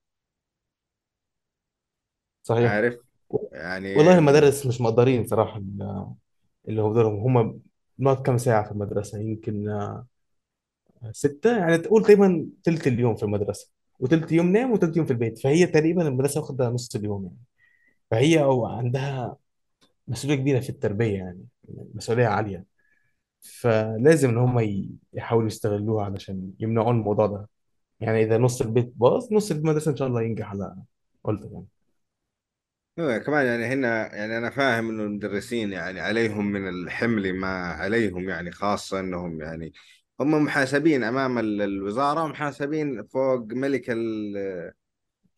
صحيح. 2.44 2.72
عارف؟ 2.72 2.98
يعني 3.52 3.90
والله 3.96 4.18
المدارس 4.18 4.66
مش 4.66 4.82
مقدرين 4.82 5.28
صراحة 5.28 5.58
ال- 5.60 6.08
اللي 6.70 6.82
هو 6.82 6.94
دورهم 6.96 7.38
هم 7.40 7.62
بنقعد 8.00 8.24
كام 8.24 8.38
ساعة 8.38 8.66
في 8.66 8.72
المدرسة؟ 8.72 9.20
يمكن 9.20 9.70
آه، 9.70 10.08
ستة. 11.12 11.58
يعني 11.58 11.78
تقول 11.78 12.02
تقريبا 12.04 12.50
تلت 12.64 12.88
اليوم 12.88 13.16
في 13.16 13.24
المدرسة. 13.24 13.72
وتلت 14.02 14.32
يوم 14.32 14.48
نام 14.54 14.72
وتلت 14.72 14.98
يوم 14.98 15.06
في 15.08 15.14
البيت. 15.14 15.40
فهي 15.40 15.68
تقريبا 15.68 16.08
المدرسة 16.08 16.42
واخدة 16.42 16.70
نص 16.70 16.96
اليوم 16.96 17.26
يعني. 17.26 17.38
فهي 18.12 18.44
أو 18.44 18.68
عندها 18.68 19.38
مسؤولية 20.08 20.36
كبيرة 20.38 20.60
في 20.60 20.70
التربية 20.70 21.18
يعني 21.18 21.46
مسؤولية 21.96 22.28
عالية. 22.28 22.66
فلازم 23.42 24.30
إن 24.30 24.38
هم 24.38 24.60
يحاولوا 25.14 25.48
يستغلوها 25.48 26.06
علشان 26.06 26.54
يمنعون 26.60 26.96
الموضوع 27.00 27.28
ده. 27.28 27.50
يعني 28.00 28.24
إذا 28.24 28.38
نص 28.38 28.62
البيت 28.62 28.94
باظ 28.96 29.34
نص 29.34 29.52
المدرسة 29.52 29.92
إن 29.92 29.96
شاء 29.98 30.08
الله 30.08 30.22
ينجح 30.22 30.50
على 30.52 30.76
قولتك 31.24 31.52
يعني. 31.52 31.68
كمان 32.98 33.46
يعني 33.46 33.66
هنا 33.66 34.16
يعني 34.16 34.38
أنا 34.38 34.50
فاهم 34.50 34.90
إنه 34.90 35.04
المدرسين 35.04 35.72
يعني 35.74 36.00
عليهم 36.00 36.46
من 36.52 36.70
الحمل 36.70 37.34
ما 37.34 37.48
عليهم 37.48 38.30
يعني 38.30 38.52
خاصة 38.52 39.00
إنهم 39.00 39.42
يعني 39.42 39.74
هم 40.22 40.44
محاسبين 40.44 41.04
أمام 41.04 41.40
ال- 41.40 41.62
الوزارة 41.62 42.24
ومحاسبين 42.24 43.04
فوق 43.04 43.46
ملك 43.52 43.90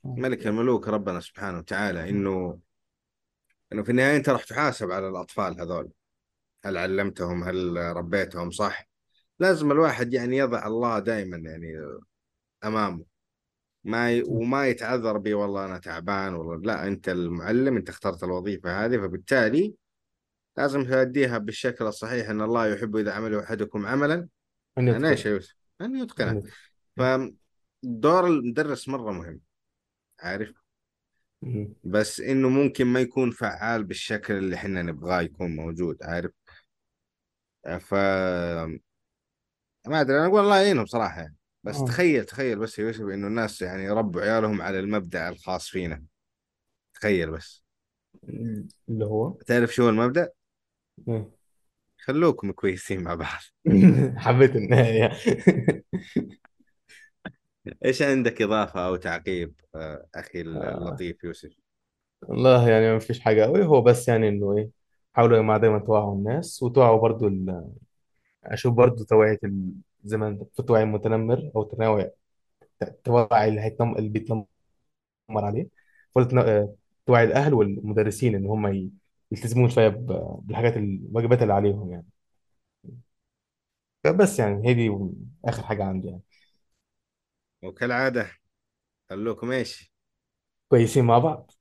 ملك 0.04 0.48
الملوك 0.48 0.88
ربنا 0.88 1.20
سبحانه 1.20 1.58
وتعالى 1.58 2.10
إنه 2.10 2.60
إنه 3.74 3.84
في 3.84 3.90
النهاية 3.90 4.18
أنت 4.18 4.30
راح 4.30 4.44
تحاسب 4.44 4.92
على 4.92 5.08
الأطفال 5.08 5.62
هذول. 5.62 5.90
هل 6.66 6.78
علمتهم؟ 6.78 7.44
هل 7.44 7.78
ربيتهم 7.78 8.52
صح؟ 8.52 8.88
لازم 9.40 9.72
الواحد 9.72 10.14
يعني 10.14 10.38
يضع 10.38 10.68
الله 10.68 11.00
دائما 11.00 11.38
يعني 11.38 11.74
أمامه. 12.64 13.06
ما 13.84 14.12
ي... 14.12 14.24
وما 14.28 14.68
يتعذر 14.68 15.18
بي 15.18 15.34
والله 15.34 15.66
أنا 15.66 15.78
تعبان 15.78 16.34
والله 16.34 16.56
لا 16.56 16.88
أنت 16.88 17.10
المعلم 17.10 17.78
أنت 17.78 17.90
اخترت 17.90 18.24
الوظيفة 18.24 18.86
هذه. 18.86 18.98
فبالتالي 18.98 19.74
لازم 20.58 20.84
تأديها 20.84 21.38
بالشكل 21.38 21.86
الصحيح 21.86 22.30
إن 22.30 22.42
الله 22.42 22.68
يحب 22.68 22.96
إذا 22.96 23.14
عمل 23.14 23.36
أحدكم 23.36 23.86
عملا 23.86 24.28
أن 24.78 24.88
يتقن 24.88 25.04
يا 25.04 25.28
يوسف؟ 25.28 25.56
أن 25.82 25.96
يتقن 25.96 26.44
فدور 26.98 28.28
المدرس 28.28 28.90
مرة 28.90 29.12
مهم 29.12 29.42
عارف. 30.20 30.54
بس 31.84 32.20
إنه 32.20 32.50
ممكن 32.50 32.86
ما 32.86 33.00
يكون 33.00 33.32
فعال 33.32 33.84
بالشكل 33.84 34.34
اللي 34.34 34.56
إحنا 34.56 34.82
نبغاه 34.82 35.22
يكون 35.22 35.56
موجود 35.56 36.04
عارف؟ 36.04 36.32
ف 37.80 37.94
ما 39.88 40.02
أدري 40.02 40.18
أنا 40.18 40.26
أقول 40.26 40.42
الله 40.42 40.58
يعينهم 40.58 40.86
صراحة 40.86 41.22
يعني. 41.22 41.36
بس 41.64 41.76
آه. 41.76 41.86
تخيل 41.86 42.26
تخيل 42.26 42.60
بس 42.60 42.80
يا 42.80 42.84
يوسف 42.84 43.02
إنه 43.02 43.28
الناس 43.28 43.62
يعني 43.62 43.90
ربوا 43.90 44.22
عيالهم 44.22 44.62
على 44.62 44.80
المبدأ 44.80 45.30
الخاص 45.30 45.70
فينا. 45.70 46.04
تخيل 46.94 47.32
بس. 47.32 47.64
اللي 48.90 49.06
هو؟ 49.06 49.32
تعرف 49.32 49.74
شو 49.74 49.90
المبدأ؟ 49.90 50.30
مم. 51.08 51.32
خلوكم 52.04 52.52
كويسين 52.52 53.04
مع 53.04 53.16
بعض. 53.16 53.42
حبيت 54.18 54.56
النهاية 54.56 55.12
إيش 57.86 58.02
عندك 58.02 58.42
إضافة 58.42 58.88
أو 58.88 58.96
تعقيب 58.96 59.54
آه، 59.76 60.08
أخي 60.16 60.42
آه، 60.42 60.44
اللطيف 60.44 61.24
يوسف؟ 61.24 61.50
والله 62.22 62.70
يعني 62.70 62.94
ما 62.94 63.00
فيش 63.00 63.20
حاجة 63.20 63.44
قوي 63.44 63.66
هو 63.66 63.82
بس 63.82 64.08
يعني 64.08 64.30
إنه 64.30 64.58
إيه 64.58 64.70
حاولوا 65.14 65.38
يا 65.38 65.42
جماعة 65.42 65.60
دايما 65.60 65.80
توعوا 65.80 66.16
الناس 66.16 66.64
وتوعوا 66.64 67.02
برضو 67.02 67.28
ال... 67.28 67.66
أشوف 68.44 68.74
برضو 68.74 69.04
توعية 69.04 69.40
ال... 69.44 69.72
زي 70.04 70.18
ما 70.18 70.46
في 70.56 70.64
توعي 70.64 70.84
المتنمر 70.84 71.52
أو 71.56 71.64
تنوع 71.64 72.12
توعي 73.04 73.50
اللي 73.50 73.62
هيتنم... 73.62 73.96
اللي 73.98 74.10
بيتنمر 74.10 74.46
عليه. 75.30 75.68
آه، 76.18 76.76
توعي 77.06 77.24
الأهل 77.24 77.54
والمدرسين 77.54 78.36
إن 78.36 78.46
هم 78.46 78.68
ي... 78.68 78.92
يلتزمون 79.34 79.70
شوية 79.70 79.88
ب... 79.90 80.08
بالحاجات 80.48 80.78
الواجبات 80.78 81.42
اللي 81.42 81.54
عليهم 81.54 81.92
يعني. 81.92 82.08
بس 84.18 84.40
يعني 84.40 84.68
هي 84.70 84.74
دي 84.74 84.92
آخر 85.46 85.64
حاجة 85.64 85.84
عندي 85.84 86.08
يعني. 86.08 86.22
وكالعادة 87.64 88.32
خلوكم 89.10 89.52
إيش 89.52 89.94
كويسين 90.70 91.06
مع 91.06 91.20
بعض. 91.20 91.52